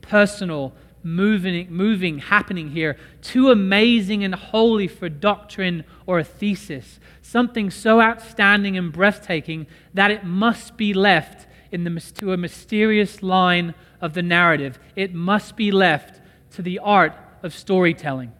personal, 0.00 0.72
moving, 1.02 1.70
moving 1.70 2.18
happening 2.18 2.70
here, 2.70 2.96
too 3.20 3.50
amazing 3.50 4.24
and 4.24 4.34
holy 4.34 4.88
for 4.88 5.08
doctrine 5.08 5.84
or 6.06 6.18
a 6.18 6.24
thesis 6.24 7.00
something 7.22 7.70
so 7.70 8.00
outstanding 8.00 8.76
and 8.76 8.92
breathtaking 8.92 9.66
that 9.94 10.10
it 10.10 10.24
must 10.24 10.76
be 10.76 10.92
left 10.92 11.46
in 11.70 11.84
the, 11.84 12.00
to 12.00 12.32
a 12.32 12.36
mysterious 12.36 13.22
line 13.22 13.74
of 14.02 14.12
the 14.12 14.22
narrative. 14.22 14.78
It 14.94 15.14
must 15.14 15.56
be 15.56 15.70
left 15.70 16.20
to 16.50 16.62
the 16.62 16.78
art 16.80 17.14
of 17.42 17.54
storytelling. 17.54 18.32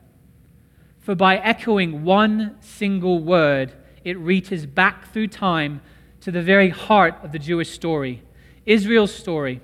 For 0.98 1.14
by 1.14 1.38
echoing 1.38 2.05
one 2.05 2.57
single 2.61 3.20
word, 3.20 3.72
it 4.05 4.18
reaches 4.18 4.66
back 4.66 5.11
through 5.12 5.29
time 5.29 5.81
to 6.20 6.31
the 6.31 6.42
very 6.42 6.68
heart 6.68 7.14
of 7.22 7.33
the 7.33 7.38
Jewish 7.38 7.70
story, 7.70 8.22
Israel's 8.66 9.14
story. 9.14 9.61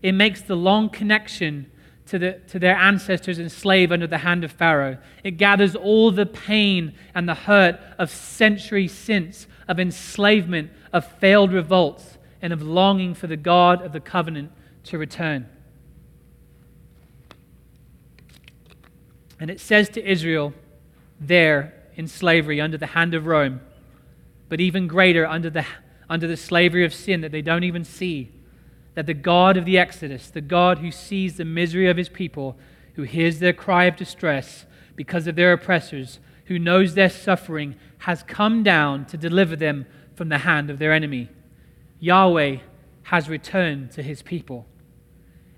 It 0.00 0.12
makes 0.12 0.40
the 0.40 0.56
long 0.56 0.88
connection 0.88 1.70
to, 2.12 2.18
the, 2.18 2.32
to 2.48 2.58
their 2.58 2.76
ancestors 2.76 3.38
enslaved 3.38 3.90
under 3.90 4.06
the 4.06 4.18
hand 4.18 4.44
of 4.44 4.52
Pharaoh. 4.52 4.98
It 5.24 5.38
gathers 5.38 5.74
all 5.74 6.10
the 6.10 6.26
pain 6.26 6.92
and 7.14 7.26
the 7.26 7.34
hurt 7.34 7.80
of 7.98 8.10
centuries 8.10 8.92
since, 8.92 9.46
of 9.66 9.80
enslavement, 9.80 10.70
of 10.92 11.06
failed 11.06 11.54
revolts, 11.54 12.18
and 12.42 12.52
of 12.52 12.60
longing 12.60 13.14
for 13.14 13.28
the 13.28 13.36
God 13.38 13.80
of 13.80 13.94
the 13.94 14.00
covenant 14.00 14.52
to 14.84 14.98
return. 14.98 15.48
And 19.40 19.50
it 19.50 19.58
says 19.58 19.88
to 19.90 20.06
Israel, 20.06 20.52
there 21.18 21.72
in 21.96 22.06
slavery 22.06 22.60
under 22.60 22.76
the 22.76 22.88
hand 22.88 23.14
of 23.14 23.24
Rome, 23.24 23.62
but 24.50 24.60
even 24.60 24.86
greater 24.86 25.26
under 25.26 25.48
the, 25.48 25.64
under 26.10 26.28
the 26.28 26.36
slavery 26.36 26.84
of 26.84 26.92
sin 26.92 27.22
that 27.22 27.32
they 27.32 27.40
don't 27.40 27.64
even 27.64 27.84
see 27.84 28.30
that 28.94 29.06
the 29.06 29.14
God 29.14 29.56
of 29.56 29.64
the 29.64 29.78
Exodus, 29.78 30.28
the 30.28 30.40
God 30.40 30.78
who 30.78 30.90
sees 30.90 31.36
the 31.36 31.44
misery 31.44 31.88
of 31.88 31.96
his 31.96 32.08
people, 32.08 32.56
who 32.94 33.02
hears 33.02 33.38
their 33.38 33.52
cry 33.52 33.84
of 33.84 33.96
distress 33.96 34.66
because 34.96 35.26
of 35.26 35.36
their 35.36 35.52
oppressors, 35.52 36.20
who 36.46 36.58
knows 36.58 36.94
their 36.94 37.08
suffering, 37.08 37.74
has 37.98 38.22
come 38.22 38.62
down 38.62 39.06
to 39.06 39.16
deliver 39.16 39.56
them 39.56 39.86
from 40.14 40.28
the 40.28 40.38
hand 40.38 40.68
of 40.68 40.78
their 40.78 40.92
enemy. 40.92 41.30
Yahweh 42.00 42.58
has 43.04 43.28
returned 43.28 43.90
to 43.92 44.02
his 44.02 44.22
people. 44.22 44.66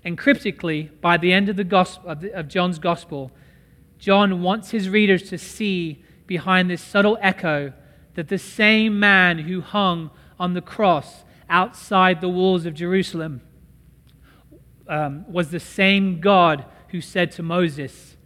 And 0.03 0.17
cryptically, 0.17 0.91
by 1.01 1.17
the 1.17 1.33
end 1.33 1.49
of, 1.49 1.55
the 1.55 1.63
gospel, 1.63 2.09
of, 2.09 2.21
the, 2.21 2.31
of 2.33 2.47
John's 2.47 2.79
gospel, 2.79 3.31
John 3.97 4.41
wants 4.41 4.71
his 4.71 4.87
readers 4.87 5.23
to 5.29 5.37
see 5.37 6.03
behind 6.27 6.69
this 6.69 6.81
subtle 6.81 7.17
echo 7.21 7.73
that 8.13 8.29
the 8.29 8.37
same 8.37 8.99
man 8.99 9.39
who 9.39 9.61
hung 9.61 10.11
on 10.39 10.53
the 10.53 10.61
cross 10.61 11.24
outside 11.49 12.21
the 12.21 12.29
walls 12.29 12.65
of 12.65 12.73
Jerusalem 12.73 13.41
um, 14.87 15.25
was 15.31 15.51
the 15.51 15.59
same 15.59 16.19
God 16.19 16.65
who 16.89 17.01
said 17.01 17.31
to 17.31 17.43
Moses, 17.43 18.17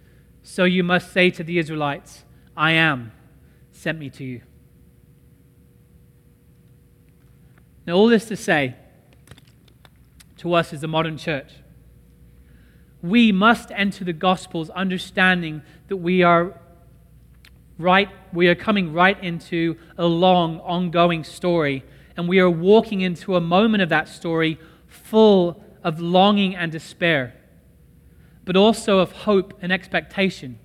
So 0.43 0.63
you 0.63 0.83
must 0.83 1.11
say 1.11 1.29
to 1.31 1.43
the 1.43 1.57
Israelites, 1.57 2.25
I 2.55 2.71
am 2.71 3.11
sent 3.71 3.97
me 3.97 4.09
to 4.11 4.23
you. 4.23 4.41
Now, 7.85 7.93
all 7.93 8.07
this 8.07 8.25
to 8.25 8.35
say 8.35 8.75
to 10.37 10.53
us 10.53 10.73
as 10.73 10.81
the 10.81 10.87
modern 10.87 11.17
church, 11.17 11.53
we 13.01 13.31
must 13.31 13.71
enter 13.71 14.03
the 14.03 14.13
Gospels 14.13 14.69
understanding 14.71 15.61
that 15.87 15.97
we 15.97 16.21
are 16.21 16.59
right, 17.77 18.09
we 18.33 18.47
are 18.47 18.55
coming 18.55 18.93
right 18.93 19.21
into 19.23 19.77
a 19.97 20.05
long, 20.05 20.59
ongoing 20.59 21.23
story 21.23 21.83
and 22.19 22.27
we 22.27 22.41
are 22.41 22.49
walking 22.49 22.99
into 22.99 23.37
a 23.37 23.39
moment 23.39 23.81
of 23.81 23.87
that 23.87 24.09
story 24.09 24.59
full 24.87 25.63
of 25.85 26.01
longing 26.01 26.53
and 26.53 26.69
despair, 26.69 27.33
but 28.43 28.57
also 28.57 28.99
of 28.99 29.13
hope 29.13 29.53
and 29.61 29.71
expectation. 29.71 30.59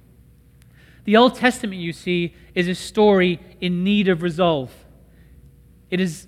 The 1.04 1.16
Old 1.16 1.36
Testament, 1.36 1.80
you 1.80 1.92
see, 1.92 2.34
is 2.56 2.66
a 2.66 2.74
story 2.74 3.38
in 3.60 3.84
need 3.84 4.08
of 4.08 4.20
resolve. 4.20 4.72
It 5.90 6.00
is, 6.00 6.26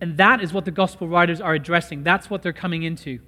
and 0.00 0.16
that 0.18 0.40
is 0.40 0.52
what 0.52 0.66
the 0.66 0.70
gospel 0.70 1.08
writers 1.08 1.40
are 1.40 1.54
addressing. 1.54 2.04
That's 2.04 2.30
what 2.30 2.44
they're 2.44 2.52
coming 2.52 2.84
into. 2.84 3.18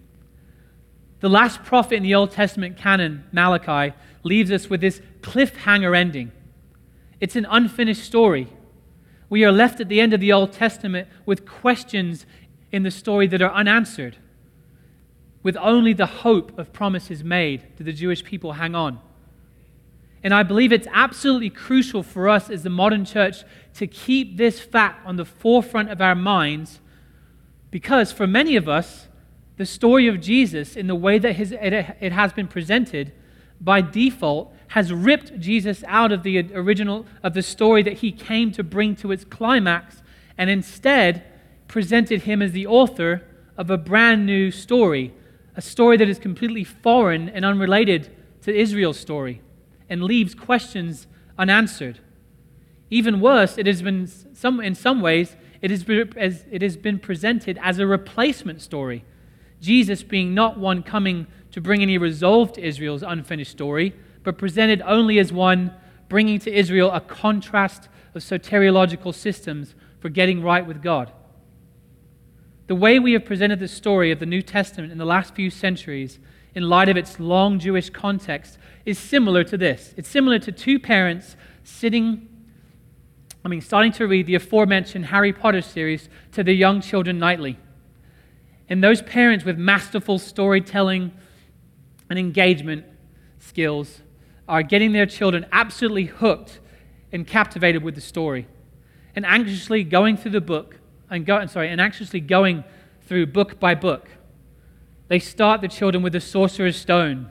The 1.19 1.29
last 1.29 1.65
prophet 1.65 1.97
in 1.97 2.05
the 2.05 2.15
Old 2.15 2.31
Testament 2.31 2.77
canon, 2.77 3.25
Malachi, 3.33 3.97
leaves 4.23 4.53
us 4.53 4.71
with 4.71 4.81
this 4.81 5.03
cliffhanger 5.23 5.97
ending. 5.97 6.31
It's 7.19 7.35
an 7.35 7.49
unfinished 7.51 8.05
story. 8.05 8.47
We 9.31 9.45
are 9.45 9.53
left 9.53 9.81
at 9.81 9.89
the 9.89 10.01
end 10.01 10.15
of 10.15 10.21
the 10.21 10.33
Old 10.33 10.53
Testament 10.53 11.09
with 11.27 11.47
questions 11.47 12.27
in 12.73 12.83
the 12.83 12.91
story 12.91 13.27
that 13.29 13.43
are 13.43 13.53
unanswered, 13.53 14.17
with 15.43 15.57
only 15.57 15.93
the 15.93 16.07
hope 16.07 16.59
of 16.59 16.73
promises 16.73 17.23
made 17.23 17.77
to 17.77 17.83
the 17.83 17.93
Jewish 17.93 18.25
people 18.25 18.53
hang 18.53 18.75
on. 18.75 19.01
And 20.23 20.35
I 20.35 20.43
believe 20.43 20.73
it's 20.73 20.89
absolutely 20.93 21.51
crucial 21.51 22.03
for 22.03 22.29
us 22.29 22.51
as 22.51 22.63
the 22.63 22.71
modern 22.71 23.05
church 23.05 23.45
to 23.75 23.87
keep 23.87 24.37
this 24.37 24.61
fact 24.61 25.07
on 25.07 25.17
the 25.17 25.25
forefront 25.25 25.91
of 25.91 26.01
our 26.01 26.15
minds 26.15 26.81
because 27.71 28.13
for 28.13 28.27
many 28.27 28.57
of 28.57 28.69
us, 28.69 29.09
the 29.57 29.67
story 29.67 30.07
of 30.09 30.21
Jesus, 30.21 30.77
in 30.77 30.87
the 30.87 30.95
way 30.95 31.19
that 31.19 31.35
his, 31.35 31.53
it, 31.53 31.73
it 31.73 32.13
has 32.13 32.33
been 32.33 32.49
presented, 32.49 33.13
by 33.61 33.81
default 33.81 34.55
has 34.69 34.93
ripped 34.93 35.39
Jesus 35.39 35.83
out 35.87 36.13
of 36.13 36.23
the 36.23 36.39
original 36.55 37.07
of 37.23 37.35
the 37.35 37.43
story 37.43 37.83
that 37.83 37.95
he 37.95 38.13
came 38.13 38.53
to 38.53 38.63
bring 38.63 38.95
to 38.97 39.13
its 39.13 39.25
climax 39.25 40.03
and 40.37 40.51
instead 40.51 41.25
presented 41.67 42.23
him 42.23 42.43
as 42.43 42.53
the 42.53 42.67
author 42.67 43.23
of 43.57 43.71
a 43.71 43.79
brand 43.79 44.25
new 44.25 44.51
story, 44.51 45.13
a 45.57 45.63
story 45.63 45.97
that 45.97 46.09
is 46.09 46.19
completely 46.19 46.65
foreign 46.65 47.29
and 47.29 47.45
unrelated 47.45 48.15
to 48.43 48.55
Israel's 48.55 49.01
story 49.01 49.41
and 49.89 50.03
leaves 50.03 50.35
questions 50.35 51.07
unanswered. 51.39 52.01
Even 52.91 53.21
worse, 53.21 53.59
it 53.59 53.67
has 53.67 53.83
been 53.83 54.07
some, 54.07 54.61
in 54.61 54.75
some 54.75 55.01
ways, 55.01 55.37
it 55.61 55.71
has, 55.71 55.83
been, 55.83 56.13
it 56.17 56.63
has 56.63 56.77
been 56.77 56.99
presented 56.99 57.59
as 57.63 57.79
a 57.79 57.87
replacement 57.87 58.61
story. 58.61 59.05
Jesus 59.61 60.03
being 60.03 60.35
not 60.35 60.59
one 60.59 60.83
coming 60.83 61.27
to 61.51 61.61
bring 61.61 61.83
any 61.83 61.99
resolve 61.99 62.53
to 62.53 62.65
Israel's 62.65 63.03
unfinished 63.03 63.51
story, 63.51 63.95
but 64.29 64.37
presented 64.37 64.83
only 64.83 65.19
as 65.19 65.33
one 65.33 65.73
bringing 66.11 66.39
to 66.39 66.53
Israel 66.53 66.91
a 66.91 67.01
contrast 67.01 67.89
of 68.15 68.21
soteriological 68.21 69.15
systems 69.15 69.75
for 70.01 70.11
getting 70.11 70.43
right 70.43 70.67
with 70.67 70.83
God. 70.83 71.11
The 72.67 72.75
way 72.75 72.99
we 72.99 73.15
have 73.15 73.25
presented 73.25 73.59
the 73.59 73.67
story 73.69 74.11
of 74.11 74.19
the 74.19 74.27
New 74.27 74.43
Testament 74.43 74.93
in 74.93 74.99
the 74.99 75.07
last 75.07 75.35
few 75.35 75.49
centuries, 75.49 76.19
in 76.55 76.65
light 76.69 76.91
of 76.91 76.99
its 76.99 77.19
long 77.19 77.59
Jewish 77.59 77.89
context, 77.89 78.59
is 78.85 78.99
similar 78.99 79.45
to 79.45 79.57
this. 79.57 79.95
It's 79.97 80.11
similar 80.11 80.39
to 80.41 80.53
two 80.53 80.79
parents 80.79 81.35
sitting, 81.65 82.29
I 83.47 83.49
mean, 83.49 83.63
starting 83.63 83.93
to 83.93 84.07
read 84.07 84.27
the 84.27 84.35
aforementioned 84.35 85.07
Harry 85.07 85.33
Potter 85.33 85.63
series 85.63 86.11
to 86.33 86.45
their 86.45 86.53
young 86.53 86.83
children 86.83 87.19
nightly. 87.19 87.59
And 88.69 88.85
those 88.85 89.01
parents 89.01 89.47
with 89.47 89.57
masterful 89.57 90.19
storytelling, 90.19 91.13
and 92.11 92.19
engagement 92.19 92.85
skills 93.39 94.03
are 94.49 94.63
getting 94.63 94.93
their 94.93 95.07
children 95.07 95.47
absolutely 95.53 96.07
hooked 96.07 96.61
and 97.13 97.27
captivated 97.27 97.83
with 97.83 97.95
the 97.95 98.01
story 98.01 98.47
and 99.15 99.27
anxiously 99.27 99.85
going 99.85 100.17
through 100.17 100.31
the 100.31 100.41
book 100.41 100.79
and 101.11 101.27
go, 101.27 101.45
sorry, 101.47 101.69
and 101.69 101.81
anxiously 101.81 102.21
going 102.21 102.65
through 103.03 103.27
book 103.27 103.59
by 103.59 103.75
book. 103.75 104.09
They 105.09 105.19
start 105.19 105.61
the 105.61 105.69
children 105.69 106.03
with 106.03 106.13
the 106.13 106.21
sorcerer's 106.21 106.77
stone, 106.77 107.31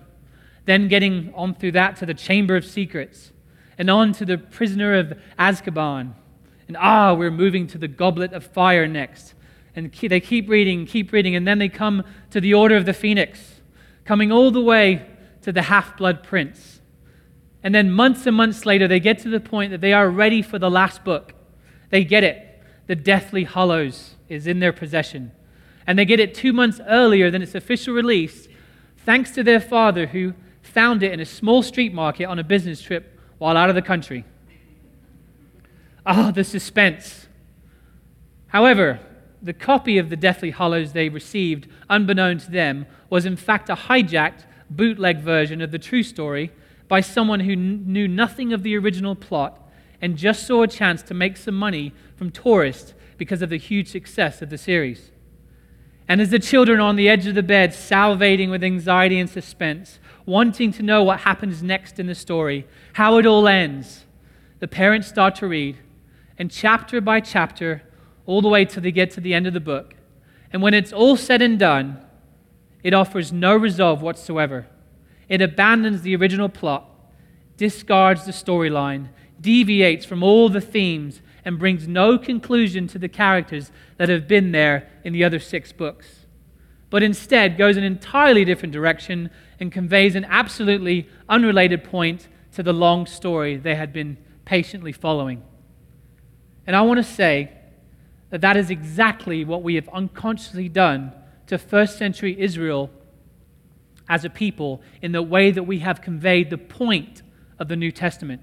then 0.65 0.88
getting 0.88 1.32
on 1.36 1.53
through 1.53 1.73
that 1.73 1.95
to 1.97 2.06
the 2.06 2.13
chamber 2.13 2.56
of 2.56 2.65
secrets, 2.65 3.32
and 3.77 3.89
on 3.89 4.12
to 4.13 4.25
the 4.25 4.38
prisoner 4.38 4.95
of 4.95 5.13
Azkaban. 5.38 6.13
And 6.67 6.75
ah, 6.77 7.13
we're 7.13 7.32
moving 7.32 7.67
to 7.67 7.77
the 7.77 7.88
goblet 7.88 8.34
of 8.34 8.43
fire 8.43 8.88
next. 8.88 9.36
And 9.75 9.91
they 9.93 10.19
keep 10.19 10.49
reading, 10.49 10.88
keep 10.88 11.12
reading, 11.12 11.36
and 11.36 11.47
then 11.47 11.60
they 11.60 11.69
come 11.69 12.03
to 12.32 12.41
the 12.41 12.56
order 12.56 12.75
of 12.75 12.86
the 12.86 12.93
phoenix, 12.93 13.62
coming 14.06 14.32
all 14.32 14.49
the 14.49 14.62
way 14.62 15.06
to 15.43 15.51
the 15.51 15.62
half 15.62 15.95
blood 15.95 16.23
prince. 16.23 16.76
And 17.67 17.75
then 17.75 17.91
months 17.91 18.25
and 18.25 18.34
months 18.34 18.65
later, 18.65 18.88
they 18.88 19.01
get 19.01 19.19
to 19.19 19.30
the 19.30 19.41
point 19.41 19.71
that 19.71 19.82
they 19.82 19.91
are 19.91 20.10
ready 20.10 20.41
for 20.41 20.58
the 20.58 20.71
last 20.71 21.03
book. 21.03 21.34
They 21.89 22.06
get 22.06 22.23
it. 22.23 22.63
The 22.86 22.95
Deathly 22.95 23.43
Hallows 23.43 24.15
is 24.30 24.47
in 24.47 24.60
their 24.62 24.71
possession. 24.71 25.34
And 25.86 25.99
they 25.99 26.06
get 26.06 26.21
it 26.21 26.34
two 26.34 26.53
months 26.53 26.80
earlier 26.88 27.30
than 27.30 27.41
its 27.41 27.56
official 27.56 27.93
release, 27.93 28.47
thanks 28.99 29.32
to 29.32 29.43
their 29.43 29.60
father, 29.60 30.08
who 30.08 30.34
found 30.62 31.03
it 31.03 31.12
in 31.12 31.19
a 31.19 31.25
small 31.25 31.62
street 31.62 31.93
market 31.93 32.23
on 32.23 32.39
a 32.39 32.43
business 32.45 32.82
trip 32.82 33.19
while 33.38 33.58
out 33.58 33.67
of 33.67 33.75
the 33.75 33.82
country. 33.82 34.23
Ah, 36.06 36.30
oh, 36.30 36.32
the 36.32 36.45
suspense. 36.45 37.27
However, 38.47 39.01
the 39.41 39.51
copy 39.51 39.97
of 39.97 40.10
the 40.10 40.15
Deathly 40.15 40.51
Hallows 40.51 40.93
they 40.93 41.10
received, 41.10 41.67
unbeknown 41.89 42.38
to 42.38 42.49
them, 42.49 42.86
was 43.10 43.25
in 43.25 43.36
fact 43.36 43.69
a 43.69 43.75
hijacked, 43.75 44.45
bootleg 44.69 45.19
version 45.19 45.62
of 45.62 45.71
the 45.71 45.80
true 45.80 46.03
story 46.03 46.53
by 46.88 47.02
someone 47.02 47.41
who 47.41 47.56
knew 47.56 48.08
nothing 48.08 48.54
of 48.54 48.63
the 48.63 48.78
original 48.78 49.15
plot 49.15 49.62
and 50.02 50.17
just 50.17 50.45
saw 50.45 50.63
a 50.63 50.67
chance 50.67 51.02
to 51.04 51.13
make 51.13 51.38
some 51.38 51.56
money 51.56 51.93
from 52.15 52.32
tourists 52.32 52.93
because 53.17 53.41
of 53.41 53.50
the 53.50 53.58
huge 53.58 53.88
success 53.89 54.41
of 54.41 54.50
the 54.50 54.58
series. 54.58 55.12
And 56.08 56.21
as 56.21 56.30
the 56.30 56.39
children 56.39 56.80
are 56.80 56.84
on 56.84 56.95
the 56.95 57.10
edge 57.10 57.28
of 57.28 57.36
the 57.36 57.43
bed, 57.43 57.71
salivating 57.71 58.50
with 58.50 58.63
anxiety 58.63 59.19
and 59.19 59.30
suspense, 59.30 60.00
wanting 60.26 60.71
to 60.73 60.84
know 60.84 61.04
what 61.04 61.21
happens 61.21 61.62
next 61.62 62.00
in 62.00 62.08
the 62.08 62.15
story, 62.15 62.65
how 62.93 63.17
it 63.17 63.26
all 63.26 63.47
ends, 63.47 64.06
the 64.60 64.67
parents 64.67 65.08
start 65.08 65.36
to 65.36 65.47
read, 65.47 65.78
and 66.38 66.50
chapter 66.50 67.02
by 67.02 67.19
chapter, 67.19 67.84
all 68.26 68.41
the 68.41 68.47
way 68.47 68.63
till 68.65 68.82
they 68.82 68.91
get 68.91 69.12
to 69.12 69.21
the 69.21 69.34
end 69.34 69.47
of 69.47 69.54
the 69.54 69.60
book. 69.60 69.95
And 70.54 70.62
when 70.62 70.73
it's 70.73 70.93
all 70.93 71.17
said 71.17 71.41
and 71.41 71.60
done, 71.60 72.04
it 72.84 72.93
offers 72.93 73.34
no 73.34 73.56
resolve 73.56 74.02
whatsoever. 74.02 74.67
It 75.29 75.41
abandons 75.41 76.01
the 76.01 76.15
original 76.15 76.49
plot, 76.49 76.89
discards 77.57 78.25
the 78.25 78.31
storyline, 78.31 79.09
deviates 79.41 80.05
from 80.05 80.23
all 80.23 80.49
the 80.49 80.61
themes, 80.61 81.21
and 81.43 81.59
brings 81.59 81.87
no 81.87 82.17
conclusion 82.17 82.87
to 82.87 82.99
the 82.99 83.07
characters 83.07 83.71
that 83.97 84.09
have 84.09 84.27
been 84.27 84.51
there 84.51 84.89
in 85.03 85.13
the 85.13 85.23
other 85.23 85.39
six 85.39 85.71
books, 85.71 86.25
but 86.89 87.03
instead 87.03 87.57
goes 87.57 87.77
an 87.77 87.83
entirely 87.83 88.43
different 88.43 88.73
direction 88.73 89.29
and 89.59 89.71
conveys 89.71 90.15
an 90.15 90.25
absolutely 90.25 91.07
unrelated 91.29 91.83
point 91.83 92.27
to 92.51 92.63
the 92.63 92.73
long 92.73 93.05
story 93.05 93.55
they 93.55 93.75
had 93.75 93.93
been 93.93 94.17
patiently 94.45 94.91
following. 94.91 95.41
And 96.65 96.75
I 96.75 96.81
want 96.81 96.97
to 96.97 97.03
say 97.03 97.51
that 98.29 98.41
that 98.41 98.57
is 98.57 98.69
exactly 98.69 99.45
what 99.45 99.63
we 99.63 99.75
have 99.75 99.87
unconsciously 99.89 100.67
done 100.67 101.13
to 101.47 101.57
first 101.57 101.97
century 101.97 102.35
Israel 102.39 102.89
as 104.09 104.25
a 104.25 104.29
people 104.29 104.81
in 105.01 105.11
the 105.11 105.21
way 105.21 105.51
that 105.51 105.63
we 105.63 105.79
have 105.79 106.01
conveyed 106.01 106.49
the 106.49 106.57
point 106.57 107.21
of 107.59 107.67
the 107.67 107.75
New 107.75 107.91
Testament. 107.91 108.41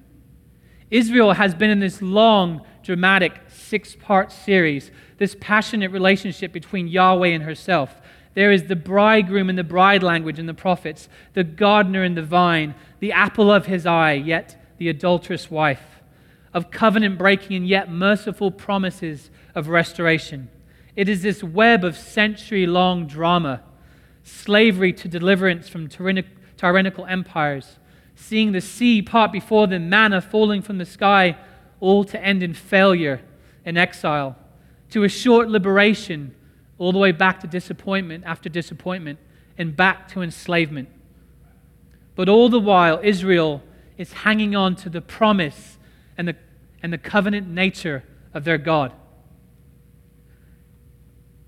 Israel 0.90 1.32
has 1.32 1.54
been 1.54 1.70
in 1.70 1.80
this 1.80 2.02
long, 2.02 2.64
dramatic 2.82 3.40
six 3.48 3.96
part 3.96 4.30
series, 4.30 4.90
this 5.18 5.36
passionate 5.40 5.90
relationship 5.90 6.52
between 6.52 6.88
Yahweh 6.88 7.28
and 7.28 7.42
herself. 7.42 8.00
There 8.34 8.52
is 8.52 8.64
the 8.64 8.76
bridegroom 8.76 9.48
and 9.48 9.58
the 9.58 9.64
bride 9.64 10.02
language 10.02 10.38
in 10.38 10.46
the 10.46 10.54
prophets, 10.54 11.08
the 11.34 11.44
gardener 11.44 12.02
and 12.02 12.16
the 12.16 12.22
vine, 12.22 12.74
the 13.00 13.12
apple 13.12 13.50
of 13.50 13.66
his 13.66 13.86
eye, 13.86 14.12
yet 14.12 14.60
the 14.78 14.88
adulterous 14.88 15.50
wife, 15.50 16.00
of 16.52 16.70
covenant 16.70 17.16
breaking 17.16 17.56
and 17.56 17.68
yet 17.68 17.90
merciful 17.90 18.50
promises 18.50 19.30
of 19.54 19.68
restoration. 19.68 20.50
It 20.96 21.08
is 21.08 21.22
this 21.22 21.42
web 21.42 21.84
of 21.84 21.96
century 21.96 22.66
long 22.66 23.06
drama, 23.06 23.62
slavery 24.24 24.92
to 24.92 25.06
deliverance 25.06 25.68
from 25.68 25.88
tyrannical 25.88 27.06
empires 27.06 27.78
seeing 28.16 28.52
the 28.52 28.60
sea 28.60 29.02
part 29.02 29.32
before 29.32 29.66
them, 29.66 29.88
manna 29.88 30.20
falling 30.20 30.62
from 30.62 30.78
the 30.78 30.84
sky, 30.84 31.36
all 31.80 32.04
to 32.04 32.22
end 32.22 32.42
in 32.42 32.54
failure 32.54 33.20
and 33.64 33.76
exile, 33.76 34.36
to 34.90 35.04
a 35.04 35.08
short 35.08 35.48
liberation, 35.48 36.34
all 36.78 36.92
the 36.92 36.98
way 36.98 37.12
back 37.12 37.40
to 37.40 37.46
disappointment 37.46 38.24
after 38.24 38.48
disappointment, 38.48 39.18
and 39.58 39.76
back 39.76 40.08
to 40.08 40.22
enslavement. 40.22 40.88
But 42.14 42.28
all 42.28 42.48
the 42.48 42.60
while, 42.60 43.00
Israel 43.02 43.62
is 43.98 44.12
hanging 44.12 44.54
on 44.54 44.76
to 44.76 44.88
the 44.88 45.00
promise 45.00 45.78
and 46.16 46.28
the, 46.28 46.36
and 46.82 46.92
the 46.92 46.98
covenant 46.98 47.48
nature 47.48 48.04
of 48.32 48.44
their 48.44 48.58
God. 48.58 48.92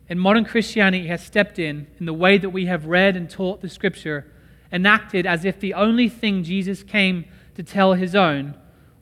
And 0.08 0.20
modern 0.20 0.44
Christianity 0.44 1.08
has 1.08 1.24
stepped 1.24 1.58
in 1.58 1.88
in 1.98 2.06
the 2.06 2.12
way 2.12 2.38
that 2.38 2.50
we 2.50 2.66
have 2.66 2.86
read 2.86 3.16
and 3.16 3.28
taught 3.28 3.60
the 3.60 3.68
scripture 3.68 4.26
enacted 4.72 5.26
as 5.26 5.44
if 5.44 5.58
the 5.58 5.74
only 5.74 6.08
thing 6.08 6.44
Jesus 6.44 6.82
came 6.82 7.24
to 7.54 7.62
tell 7.62 7.94
his 7.94 8.14
own 8.14 8.54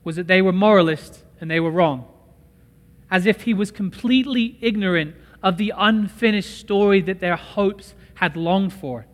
was 0.03 0.15
that 0.15 0.27
they 0.27 0.41
were 0.41 0.53
moralists 0.53 1.23
and 1.39 1.49
they 1.49 1.59
were 1.59 1.71
wrong. 1.71 2.05
As 3.11 3.25
if 3.25 3.41
he 3.41 3.53
was 3.53 3.71
completely 3.71 4.57
ignorant 4.61 5.15
of 5.43 5.57
the 5.57 5.73
unfinished 5.75 6.57
story 6.57 7.01
that 7.01 7.19
their 7.19 7.35
hopes 7.35 7.93
had 8.15 8.35
longed 8.35 8.73
for. 8.73 9.05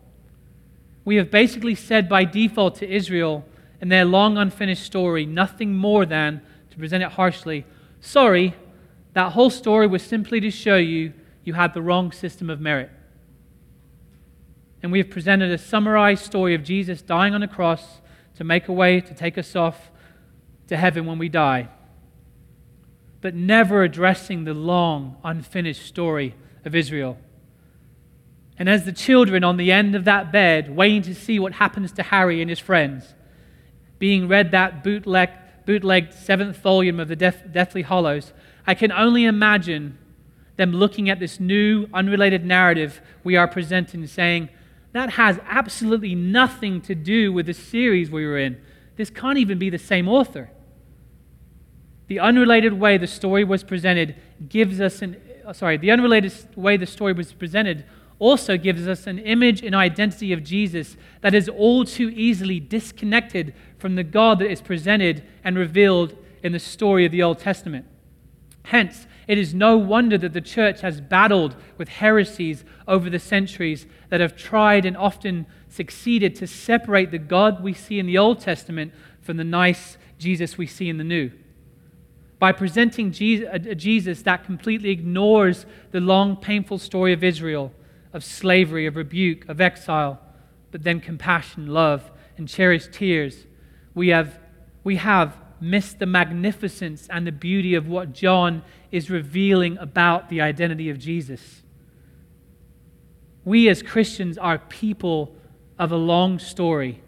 We 1.04 1.16
have 1.16 1.30
basically 1.30 1.74
said 1.74 2.08
by 2.08 2.24
default 2.24 2.76
to 2.76 2.90
Israel 2.90 3.44
in 3.80 3.88
their 3.88 4.04
long 4.04 4.38
unfinished 4.38 4.84
story 4.84 5.26
nothing 5.26 5.74
more 5.74 6.06
than, 6.06 6.40
to 6.70 6.78
present 6.78 7.02
it 7.02 7.10
harshly, 7.10 7.66
sorry, 8.00 8.54
that 9.12 9.32
whole 9.32 9.50
story 9.50 9.86
was 9.86 10.02
simply 10.02 10.40
to 10.40 10.50
show 10.50 10.76
you 10.76 11.12
you 11.44 11.54
had 11.54 11.74
the 11.74 11.82
wrong 11.82 12.12
system 12.12 12.48
of 12.50 12.60
merit 12.60 12.90
and 14.82 14.90
we 14.90 14.98
have 14.98 15.10
presented 15.10 15.50
a 15.50 15.58
summarized 15.58 16.24
story 16.24 16.54
of 16.54 16.64
Jesus 16.64 17.02
dying 17.02 17.34
on 17.34 17.42
a 17.42 17.48
cross 17.48 18.00
to 18.34 18.44
make 18.44 18.68
a 18.68 18.72
way 18.72 19.00
to 19.00 19.14
take 19.14 19.38
us 19.38 19.54
off 19.54 19.90
to 20.66 20.76
heaven 20.76 21.06
when 21.06 21.18
we 21.18 21.28
die, 21.28 21.68
but 23.20 23.34
never 23.34 23.84
addressing 23.84 24.44
the 24.44 24.54
long, 24.54 25.16
unfinished 25.22 25.86
story 25.86 26.34
of 26.64 26.74
Israel. 26.74 27.16
And 28.58 28.68
as 28.68 28.84
the 28.84 28.92
children 28.92 29.44
on 29.44 29.56
the 29.56 29.70
end 29.70 29.94
of 29.94 30.04
that 30.04 30.32
bed, 30.32 30.74
waiting 30.74 31.02
to 31.02 31.14
see 31.14 31.38
what 31.38 31.54
happens 31.54 31.92
to 31.92 32.02
Harry 32.02 32.40
and 32.40 32.50
his 32.50 32.58
friends, 32.58 33.14
being 33.98 34.26
read 34.26 34.50
that 34.50 34.82
bootleg, 34.82 35.30
bootlegged 35.64 36.12
seventh 36.12 36.56
volume 36.58 36.98
of 36.98 37.08
the 37.08 37.16
Death, 37.16 37.44
Deathly 37.52 37.82
Hallows, 37.82 38.32
I 38.66 38.74
can 38.74 38.90
only 38.90 39.24
imagine 39.24 39.98
them 40.56 40.72
looking 40.72 41.08
at 41.08 41.18
this 41.18 41.40
new, 41.40 41.86
unrelated 41.92 42.44
narrative 42.44 43.00
we 43.24 43.36
are 43.36 43.48
presenting, 43.48 44.06
saying, 44.06 44.48
that 44.92 45.10
has 45.10 45.40
absolutely 45.46 46.14
nothing 46.14 46.80
to 46.82 46.94
do 46.94 47.32
with 47.32 47.46
the 47.46 47.54
series 47.54 48.10
we 48.10 48.26
were 48.26 48.38
in. 48.38 48.60
This 48.96 49.08
can't 49.08 49.38
even 49.38 49.58
be 49.58 49.70
the 49.70 49.78
same 49.78 50.08
author. 50.08 50.50
The 52.08 52.20
unrelated 52.20 52.74
way 52.74 52.98
the 52.98 53.06
story 53.06 53.42
was 53.42 53.64
presented 53.64 54.16
gives 54.48 54.80
us 54.80 55.00
an 55.00 55.16
uh, 55.44 55.52
sorry, 55.52 55.76
the 55.76 55.90
unrelated 55.90 56.32
way 56.56 56.76
the 56.76 56.86
story 56.86 57.12
was 57.12 57.32
presented 57.32 57.84
also 58.18 58.56
gives 58.56 58.86
us 58.86 59.06
an 59.06 59.18
image 59.18 59.62
and 59.62 59.74
identity 59.74 60.32
of 60.32 60.44
Jesus 60.44 60.96
that 61.22 61.34
is 61.34 61.48
all 61.48 61.84
too 61.84 62.08
easily 62.10 62.60
disconnected 62.60 63.52
from 63.78 63.96
the 63.96 64.04
God 64.04 64.38
that 64.38 64.50
is 64.50 64.60
presented 64.60 65.24
and 65.42 65.58
revealed 65.58 66.16
in 66.42 66.52
the 66.52 66.58
story 66.58 67.04
of 67.04 67.10
the 67.10 67.22
Old 67.22 67.38
Testament. 67.38 67.86
Hence, 68.64 69.06
it 69.26 69.38
is 69.38 69.54
no 69.54 69.76
wonder 69.76 70.18
that 70.18 70.32
the 70.32 70.40
church 70.40 70.80
has 70.80 71.00
battled 71.00 71.56
with 71.78 71.88
heresies 71.88 72.64
over 72.88 73.08
the 73.08 73.18
centuries 73.18 73.86
that 74.08 74.20
have 74.20 74.36
tried 74.36 74.84
and 74.84 74.96
often 74.96 75.46
succeeded 75.68 76.34
to 76.36 76.46
separate 76.46 77.10
the 77.10 77.18
God 77.18 77.62
we 77.62 77.72
see 77.72 77.98
in 77.98 78.06
the 78.06 78.18
Old 78.18 78.40
Testament 78.40 78.92
from 79.20 79.36
the 79.36 79.44
nice 79.44 79.96
Jesus 80.18 80.58
we 80.58 80.66
see 80.66 80.88
in 80.88 80.98
the 80.98 81.04
New. 81.04 81.30
By 82.38 82.52
presenting 82.52 83.12
Jesus 83.12 83.48
uh, 83.48 84.20
uh, 84.20 84.22
that 84.24 84.44
completely 84.44 84.90
ignores 84.90 85.64
the 85.92 86.00
long, 86.00 86.36
painful 86.36 86.78
story 86.78 87.12
of 87.12 87.22
Israel, 87.22 87.72
of 88.12 88.24
slavery, 88.24 88.86
of 88.86 88.96
rebuke, 88.96 89.48
of 89.48 89.60
exile, 89.60 90.20
but 90.72 90.82
then 90.82 91.00
compassion, 91.00 91.68
love, 91.68 92.10
and 92.36 92.48
cherished 92.48 92.92
tears, 92.92 93.46
we 93.94 94.08
have, 94.08 94.38
we 94.82 94.96
have 94.96 95.36
miss 95.62 95.94
the 95.94 96.06
magnificence 96.06 97.06
and 97.08 97.24
the 97.24 97.32
beauty 97.32 97.74
of 97.74 97.86
what 97.86 98.12
John 98.12 98.64
is 98.90 99.08
revealing 99.08 99.78
about 99.78 100.28
the 100.28 100.40
identity 100.40 100.90
of 100.90 100.98
Jesus. 100.98 101.62
We 103.44 103.68
as 103.68 103.80
Christians 103.80 104.36
are 104.36 104.58
people 104.58 105.36
of 105.78 105.92
a 105.92 105.96
long 105.96 106.40
story. 106.40 107.00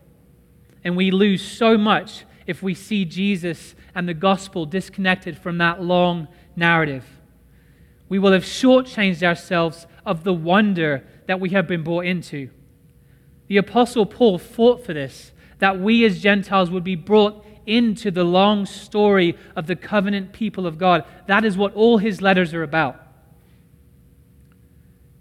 And 0.84 0.96
we 0.96 1.11
lose 1.11 1.42
so 1.42 1.76
much 1.76 2.24
if 2.46 2.62
we 2.62 2.74
see 2.74 3.05
Jesus 3.05 3.74
and 3.94 4.09
the 4.09 4.14
gospel 4.14 4.66
disconnected 4.66 5.36
from 5.36 5.59
that 5.59 5.82
long 5.82 6.28
narrative. 6.55 7.05
We 8.09 8.20
will 8.20 8.32
have 8.32 8.44
shortchanged 8.44 9.22
ourselves 9.22 9.86
of 10.07 10.22
the 10.22 10.34
wonder 10.34 11.05
that 11.26 11.40
we 11.40 11.50
have 11.50 11.66
been 11.66 11.82
brought 11.82 12.07
into. 12.07 12.50
The 13.48 13.57
Apostle 13.57 14.07
Paul 14.07 14.38
fought 14.38 14.84
for 14.84 14.92
this, 14.92 15.32
that 15.59 15.80
we 15.80 16.05
as 16.05 16.20
Gentiles 16.20 16.70
would 16.70 16.84
be 16.84 16.94
brought 16.94 17.43
into 17.67 18.11
the 18.11 18.25
long 18.25 18.67
story 18.67 19.37
of 19.57 19.67
the 19.67 19.77
covenant 19.77 20.33
people 20.33 20.67
of 20.67 20.79
God. 20.79 21.05
That 21.27 21.45
is 21.45 21.57
what 21.57 21.75
all 21.75 21.99
his 21.99 22.21
letters 22.21 22.53
are 22.55 22.62
about. 22.62 23.01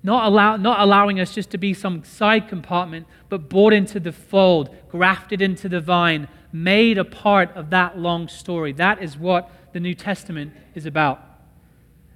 Not, 0.04 0.28
allow, 0.28 0.58
not 0.58 0.82
allowing 0.82 1.20
us 1.20 1.34
just 1.34 1.50
to 1.52 1.58
be 1.58 1.74
some 1.74 2.04
side 2.04 2.50
compartment, 2.50 3.08
but 3.30 3.50
brought 3.50 3.72
into 3.72 4.00
the 4.00 4.12
fold, 4.12 4.70
grafted 4.90 5.42
into 5.42 5.70
the 5.70 5.80
vine, 5.80 6.28
made 6.52 6.98
a 6.98 7.06
part 7.06 7.56
of 7.56 7.70
that 7.70 7.98
long 7.98 8.28
story. 8.28 8.74
That 8.74 9.02
is 9.02 9.18
what 9.18 9.50
the 9.72 9.80
New 9.80 9.96
Testament 9.96 10.54
is 10.76 10.86
about. 10.86 11.22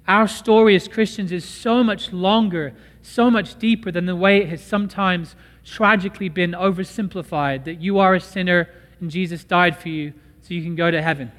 Our 0.06 0.28
story 0.28 0.74
as 0.76 0.86
Christians 0.86 1.32
is 1.32 1.44
so 1.44 1.82
much 1.82 2.12
longer, 2.12 2.74
so 3.02 3.30
much 3.30 3.58
deeper 3.58 3.90
than 3.90 4.06
the 4.06 4.16
way 4.16 4.38
it 4.42 4.48
has 4.48 4.62
sometimes 4.62 5.34
tragically 5.64 6.28
been 6.28 6.52
oversimplified 6.52 7.64
that 7.64 7.80
you 7.80 7.98
are 7.98 8.14
a 8.14 8.20
sinner 8.20 8.68
and 9.00 9.10
Jesus 9.10 9.44
died 9.44 9.76
for 9.76 9.88
you 9.88 10.12
so 10.42 10.54
you 10.54 10.62
can 10.62 10.74
go 10.74 10.90
to 10.90 11.00
heaven. 11.02 11.32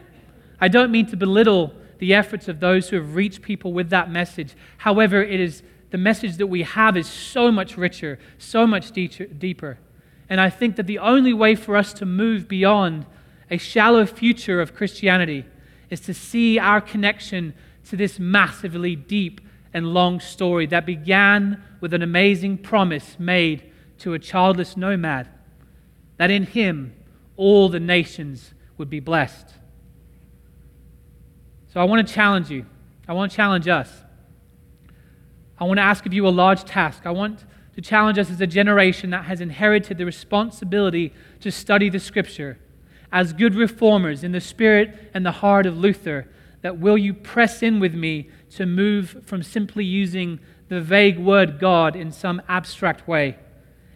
I 0.60 0.68
don't 0.68 0.92
mean 0.92 1.06
to 1.08 1.18
belittle 1.18 1.74
the 2.00 2.14
efforts 2.14 2.48
of 2.48 2.60
those 2.60 2.90
who 2.90 2.96
have 2.96 3.16
reached 3.16 3.42
people 3.42 3.74
with 3.74 3.90
that 3.90 4.10
message. 4.10 4.56
However, 4.78 5.22
it 5.22 5.40
is 5.40 5.64
the 5.92 5.98
message 5.98 6.38
that 6.38 6.48
we 6.48 6.64
have 6.64 6.96
is 6.96 7.08
so 7.08 7.52
much 7.52 7.78
richer, 7.78 8.20
so 8.38 8.68
much 8.68 8.92
deeper. 8.92 9.80
And 10.30 10.40
I 10.40 10.50
think 10.50 10.76
that 10.76 10.88
the 10.88 11.00
only 11.00 11.34
way 11.34 11.56
for 11.56 11.76
us 11.76 11.94
to 11.94 12.06
move 12.06 12.48
beyond 12.48 13.06
a 13.50 13.58
shallow 13.58 14.06
future 14.06 14.62
of 14.62 14.76
Christianity 14.76 15.46
is 15.90 16.00
to 16.02 16.14
see 16.14 16.60
our 16.60 16.80
connection 16.80 17.54
to 17.90 17.98
this 17.98 18.20
massively 18.20 18.96
deep 18.96 19.42
and 19.74 19.94
long 19.94 20.20
story 20.20 20.68
that 20.68 20.86
began 20.86 21.62
with 21.82 21.94
an 21.94 22.04
amazing 22.04 22.58
promise 22.58 23.18
made 23.20 23.72
to 23.98 24.14
a 24.14 24.20
childless 24.20 24.78
nomad 24.78 25.28
that 26.18 26.30
in 26.30 26.44
him 26.44 26.94
all 27.40 27.70
the 27.70 27.80
nations 27.80 28.54
would 28.78 28.90
be 28.90 29.00
blessed. 29.00 29.48
So 31.74 31.80
I 31.80 31.86
want 31.86 32.06
to 32.06 32.14
challenge 32.14 32.52
you. 32.52 32.66
I 33.08 33.14
want 33.14 33.32
to 33.32 33.36
challenge 33.36 33.66
us. 33.70 33.90
I 35.58 35.64
want 35.64 35.78
to 35.78 35.84
ask 35.84 36.06
of 36.06 36.14
you 36.14 36.28
a 36.28 36.30
large 36.30 36.66
task. 36.66 37.04
I 37.06 37.12
want 37.12 37.46
to 37.76 37.82
challenge 37.82 38.20
us 38.20 38.30
as 38.30 38.42
a 38.42 38.48
generation 38.48 39.12
that 39.12 39.24
has 39.24 39.40
inherited 39.40 39.98
the 39.98 40.06
responsibility 40.06 41.14
to 41.40 41.50
study 41.50 41.90
the 41.90 42.00
Scripture. 42.00 42.60
As 43.10 43.32
good 43.32 43.56
reformers 43.56 44.26
in 44.26 44.34
the 44.34 44.42
spirit 44.42 45.10
and 45.14 45.26
the 45.26 45.32
heart 45.32 45.66
of 45.66 45.78
Luther, 45.78 46.28
that 46.62 46.78
will 46.78 46.98
you 46.98 47.14
press 47.14 47.64
in 47.64 47.80
with 47.80 47.94
me 47.94 48.30
to 48.52 48.66
move 48.66 49.24
from 49.26 49.44
simply 49.44 49.86
using 49.86 50.42
the 50.68 50.82
vague 50.82 51.18
word 51.18 51.58
God 51.58 51.96
in 51.96 52.12
some 52.12 52.42
abstract 52.50 53.08
way 53.08 53.38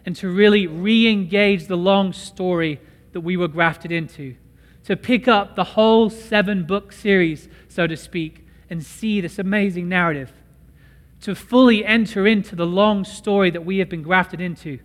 and 0.06 0.16
to 0.16 0.30
really 0.30 0.66
re 0.66 1.06
engage 1.06 1.66
the 1.66 1.76
long 1.76 2.14
story 2.14 2.80
that 3.14 3.22
we 3.22 3.36
were 3.36 3.48
grafted 3.48 3.90
into? 3.90 4.36
To 4.84 4.96
pick 4.96 5.26
up 5.26 5.56
the 5.56 5.64
whole 5.64 6.10
seven 6.10 6.64
book 6.64 6.92
series, 6.92 7.48
so 7.68 7.86
to 7.86 7.96
speak, 7.96 8.46
and 8.68 8.84
see 8.84 9.22
this 9.22 9.38
amazing 9.38 9.88
narrative 9.88 10.30
to 11.24 11.34
fully 11.34 11.86
enter 11.86 12.26
into 12.26 12.54
the 12.54 12.66
long 12.66 13.02
story 13.02 13.50
that 13.50 13.64
we 13.64 13.78
have 13.78 13.88
been 13.88 14.02
grafted 14.02 14.42
into, 14.42 14.78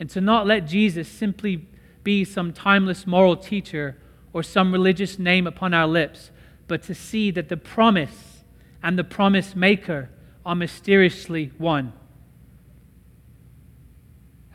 and 0.00 0.10
to 0.10 0.20
not 0.20 0.44
let 0.44 0.66
Jesus 0.66 1.08
simply 1.08 1.64
be 2.02 2.24
some 2.24 2.52
timeless 2.52 3.06
moral 3.06 3.36
teacher 3.36 3.96
or 4.32 4.42
some 4.42 4.72
religious 4.72 5.16
name 5.16 5.46
upon 5.46 5.72
our 5.72 5.86
lips, 5.86 6.32
but 6.66 6.82
to 6.82 6.92
see 6.92 7.30
that 7.30 7.48
the 7.48 7.56
promise 7.56 8.42
and 8.82 8.98
the 8.98 9.04
promise 9.04 9.54
maker 9.54 10.10
are 10.44 10.56
mysteriously 10.56 11.52
one. 11.56 11.92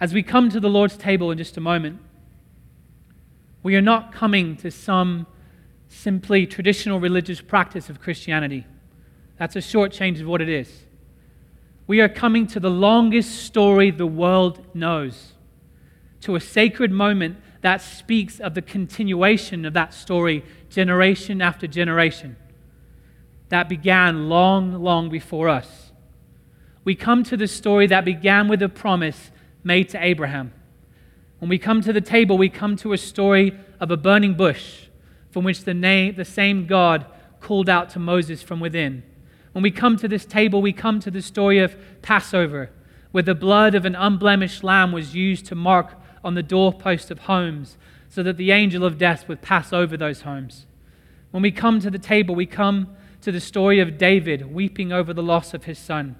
As 0.01 0.13
we 0.13 0.23
come 0.23 0.49
to 0.49 0.59
the 0.59 0.69
Lord's 0.69 0.97
table 0.97 1.31
in 1.31 1.37
just 1.37 1.55
a 1.55 1.61
moment, 1.61 2.01
we 3.63 3.75
are 3.75 3.81
not 3.81 4.13
coming 4.13 4.55
to 4.57 4.71
some 4.71 5.27
simply 5.87 6.47
traditional 6.47 6.99
religious 6.99 7.41
practice 7.41 7.89
of 7.89 7.99
Christianity. 7.99 8.65
That's 9.37 9.55
a 9.55 9.61
short 9.61 9.91
change 9.91 10.19
of 10.21 10.27
what 10.27 10.41
it 10.41 10.49
is 10.49 10.83
we 11.91 11.99
are 11.99 12.07
coming 12.07 12.47
to 12.47 12.57
the 12.57 12.69
longest 12.69 13.43
story 13.43 13.91
the 13.91 14.07
world 14.07 14.65
knows, 14.73 15.33
to 16.21 16.37
a 16.37 16.39
sacred 16.39 16.89
moment 16.89 17.35
that 17.59 17.81
speaks 17.81 18.39
of 18.39 18.53
the 18.53 18.61
continuation 18.61 19.65
of 19.65 19.73
that 19.73 19.93
story 19.93 20.41
generation 20.69 21.41
after 21.41 21.67
generation 21.67 22.37
that 23.49 23.67
began 23.67 24.29
long, 24.29 24.81
long 24.81 25.09
before 25.09 25.49
us. 25.49 25.91
We 26.85 26.95
come 26.95 27.23
to 27.25 27.35
the 27.35 27.45
story 27.45 27.87
that 27.87 28.05
began 28.05 28.47
with 28.47 28.61
a 28.61 28.69
promise 28.69 29.29
made 29.61 29.89
to 29.89 30.01
Abraham. 30.01 30.53
When 31.41 31.49
we 31.49 31.57
come 31.57 31.81
to 31.81 31.91
the 31.91 32.01
table, 32.01 32.37
we 32.37 32.49
come 32.49 32.75
to 32.77 32.93
a 32.93 32.99
story 32.99 33.57
of 33.79 33.89
a 33.89 33.97
burning 33.97 34.35
bush 34.35 34.85
from 35.31 35.43
which 35.43 35.63
the, 35.63 35.73
name, 35.73 36.13
the 36.13 36.23
same 36.23 36.67
God 36.67 37.03
called 37.39 37.67
out 37.67 37.89
to 37.89 37.99
Moses 37.99 38.43
from 38.43 38.59
within. 38.59 39.01
When 39.53 39.63
we 39.63 39.71
come 39.71 39.97
to 39.97 40.07
this 40.07 40.23
table, 40.23 40.61
we 40.61 40.71
come 40.71 40.99
to 40.99 41.09
the 41.09 41.23
story 41.23 41.57
of 41.57 41.75
Passover, 42.03 42.69
where 43.11 43.23
the 43.23 43.33
blood 43.33 43.73
of 43.73 43.85
an 43.85 43.95
unblemished 43.95 44.63
lamb 44.63 44.91
was 44.91 45.15
used 45.15 45.47
to 45.47 45.55
mark 45.55 45.95
on 46.23 46.35
the 46.35 46.43
doorpost 46.43 47.09
of 47.09 47.21
homes 47.21 47.75
so 48.07 48.21
that 48.21 48.37
the 48.37 48.51
angel 48.51 48.85
of 48.85 48.99
death 48.99 49.27
would 49.27 49.41
pass 49.41 49.73
over 49.73 49.97
those 49.97 50.21
homes. 50.21 50.67
When 51.31 51.41
we 51.41 51.51
come 51.51 51.79
to 51.79 51.89
the 51.89 51.97
table, 51.97 52.35
we 52.35 52.45
come 52.45 52.95
to 53.21 53.31
the 53.31 53.41
story 53.41 53.79
of 53.79 53.97
David 53.97 54.53
weeping 54.53 54.93
over 54.93 55.11
the 55.11 55.23
loss 55.23 55.55
of 55.55 55.63
his 55.63 55.79
son. 55.79 56.17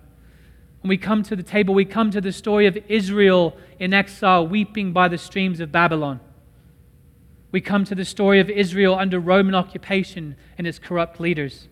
When 0.82 0.90
we 0.90 0.98
come 0.98 1.22
to 1.24 1.36
the 1.36 1.44
table, 1.44 1.76
we 1.76 1.86
come 1.86 2.10
to 2.10 2.22
the 2.22 2.32
story 2.32 2.66
of 2.66 2.78
Israel 2.88 3.56
in 3.78 3.94
exile 3.94 4.48
weeping 4.48 4.94
by 4.94 5.08
the 5.08 5.18
streams 5.18 5.60
of 5.60 5.72
Babylon. 5.72 6.20
We 7.52 7.62
come 7.62 7.84
to 7.86 7.94
the 7.94 8.06
story 8.06 8.40
of 8.40 8.50
Israel 8.50 8.96
under 8.96 9.20
Roman 9.20 9.54
occupation 9.54 10.36
and 10.58 10.66
its 10.66 10.80
corrupt 10.80 11.20
leaders. 11.20 11.68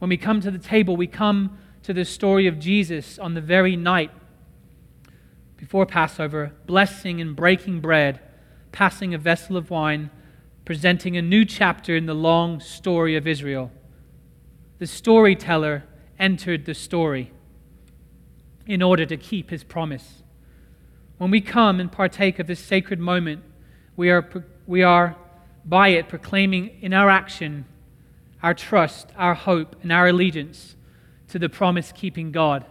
When 0.00 0.08
we 0.08 0.16
come 0.16 0.40
to 0.40 0.50
the 0.50 0.58
table, 0.58 0.96
we 0.96 1.06
come 1.06 1.58
to 1.84 1.92
the 1.92 2.04
story 2.04 2.48
of 2.48 2.58
Jesus 2.58 3.20
on 3.20 3.34
the 3.34 3.40
very 3.40 3.76
night 3.76 4.10
before 5.56 5.86
Passover, 5.86 6.52
blessing 6.66 7.20
and 7.20 7.36
breaking 7.36 7.80
bread, 7.80 8.20
passing 8.72 9.14
a 9.14 9.18
vessel 9.18 9.56
of 9.56 9.70
wine, 9.70 10.10
presenting 10.64 11.16
a 11.16 11.22
new 11.22 11.44
chapter 11.44 11.94
in 11.94 12.06
the 12.06 12.14
long 12.14 12.58
story 12.58 13.16
of 13.16 13.28
Israel. 13.28 13.70
The 14.78 14.86
storyteller 14.86 15.84
entered 16.18 16.64
the 16.64 16.74
story 16.74 17.32
in 18.68 18.82
order 18.82 19.04
to 19.06 19.16
keep 19.16 19.50
his 19.50 19.64
promise. 19.64 20.22
When 21.16 21.32
we 21.32 21.40
come 21.40 21.80
and 21.80 21.90
partake 21.90 22.38
of 22.38 22.46
this 22.46 22.60
sacred 22.60 23.00
moment, 23.00 23.42
we 23.96 24.10
are, 24.10 24.28
we 24.68 24.84
are 24.84 25.16
by 25.64 25.88
it 25.88 26.08
proclaiming 26.08 26.78
in 26.80 26.94
our 26.94 27.10
action 27.10 27.64
our 28.42 28.54
trust, 28.54 29.08
our 29.16 29.34
hope, 29.34 29.76
and 29.82 29.90
our 29.90 30.08
allegiance 30.08 30.76
to 31.28 31.38
the 31.38 31.48
promise 31.48 31.92
keeping 31.92 32.30
God, 32.30 32.64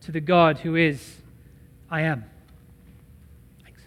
to 0.00 0.12
the 0.12 0.20
God 0.20 0.58
who 0.58 0.76
is, 0.76 1.16
I 1.90 2.02
am. 2.02 2.24
Thanks. 3.62 3.82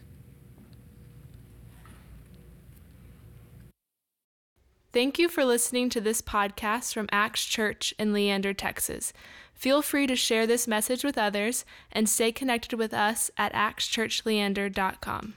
Thank 4.92 5.18
you 5.18 5.30
for 5.30 5.46
listening 5.46 5.90
to 5.92 6.02
this 6.02 6.22
podcast 6.22 6.94
from 6.94 7.08
Acts 7.12 7.46
Church 7.46 7.94
in 7.98 8.12
Leander, 8.12 8.54
Texas. 8.54 9.14
Feel 9.58 9.82
free 9.82 10.06
to 10.06 10.16
share 10.16 10.46
this 10.46 10.68
message 10.68 11.04
with 11.04 11.18
others 11.18 11.66
and 11.92 12.08
stay 12.08 12.32
connected 12.32 12.78
with 12.78 12.94
us 12.94 13.32
at 13.38 13.54
actschurchleander.com. 13.54 15.34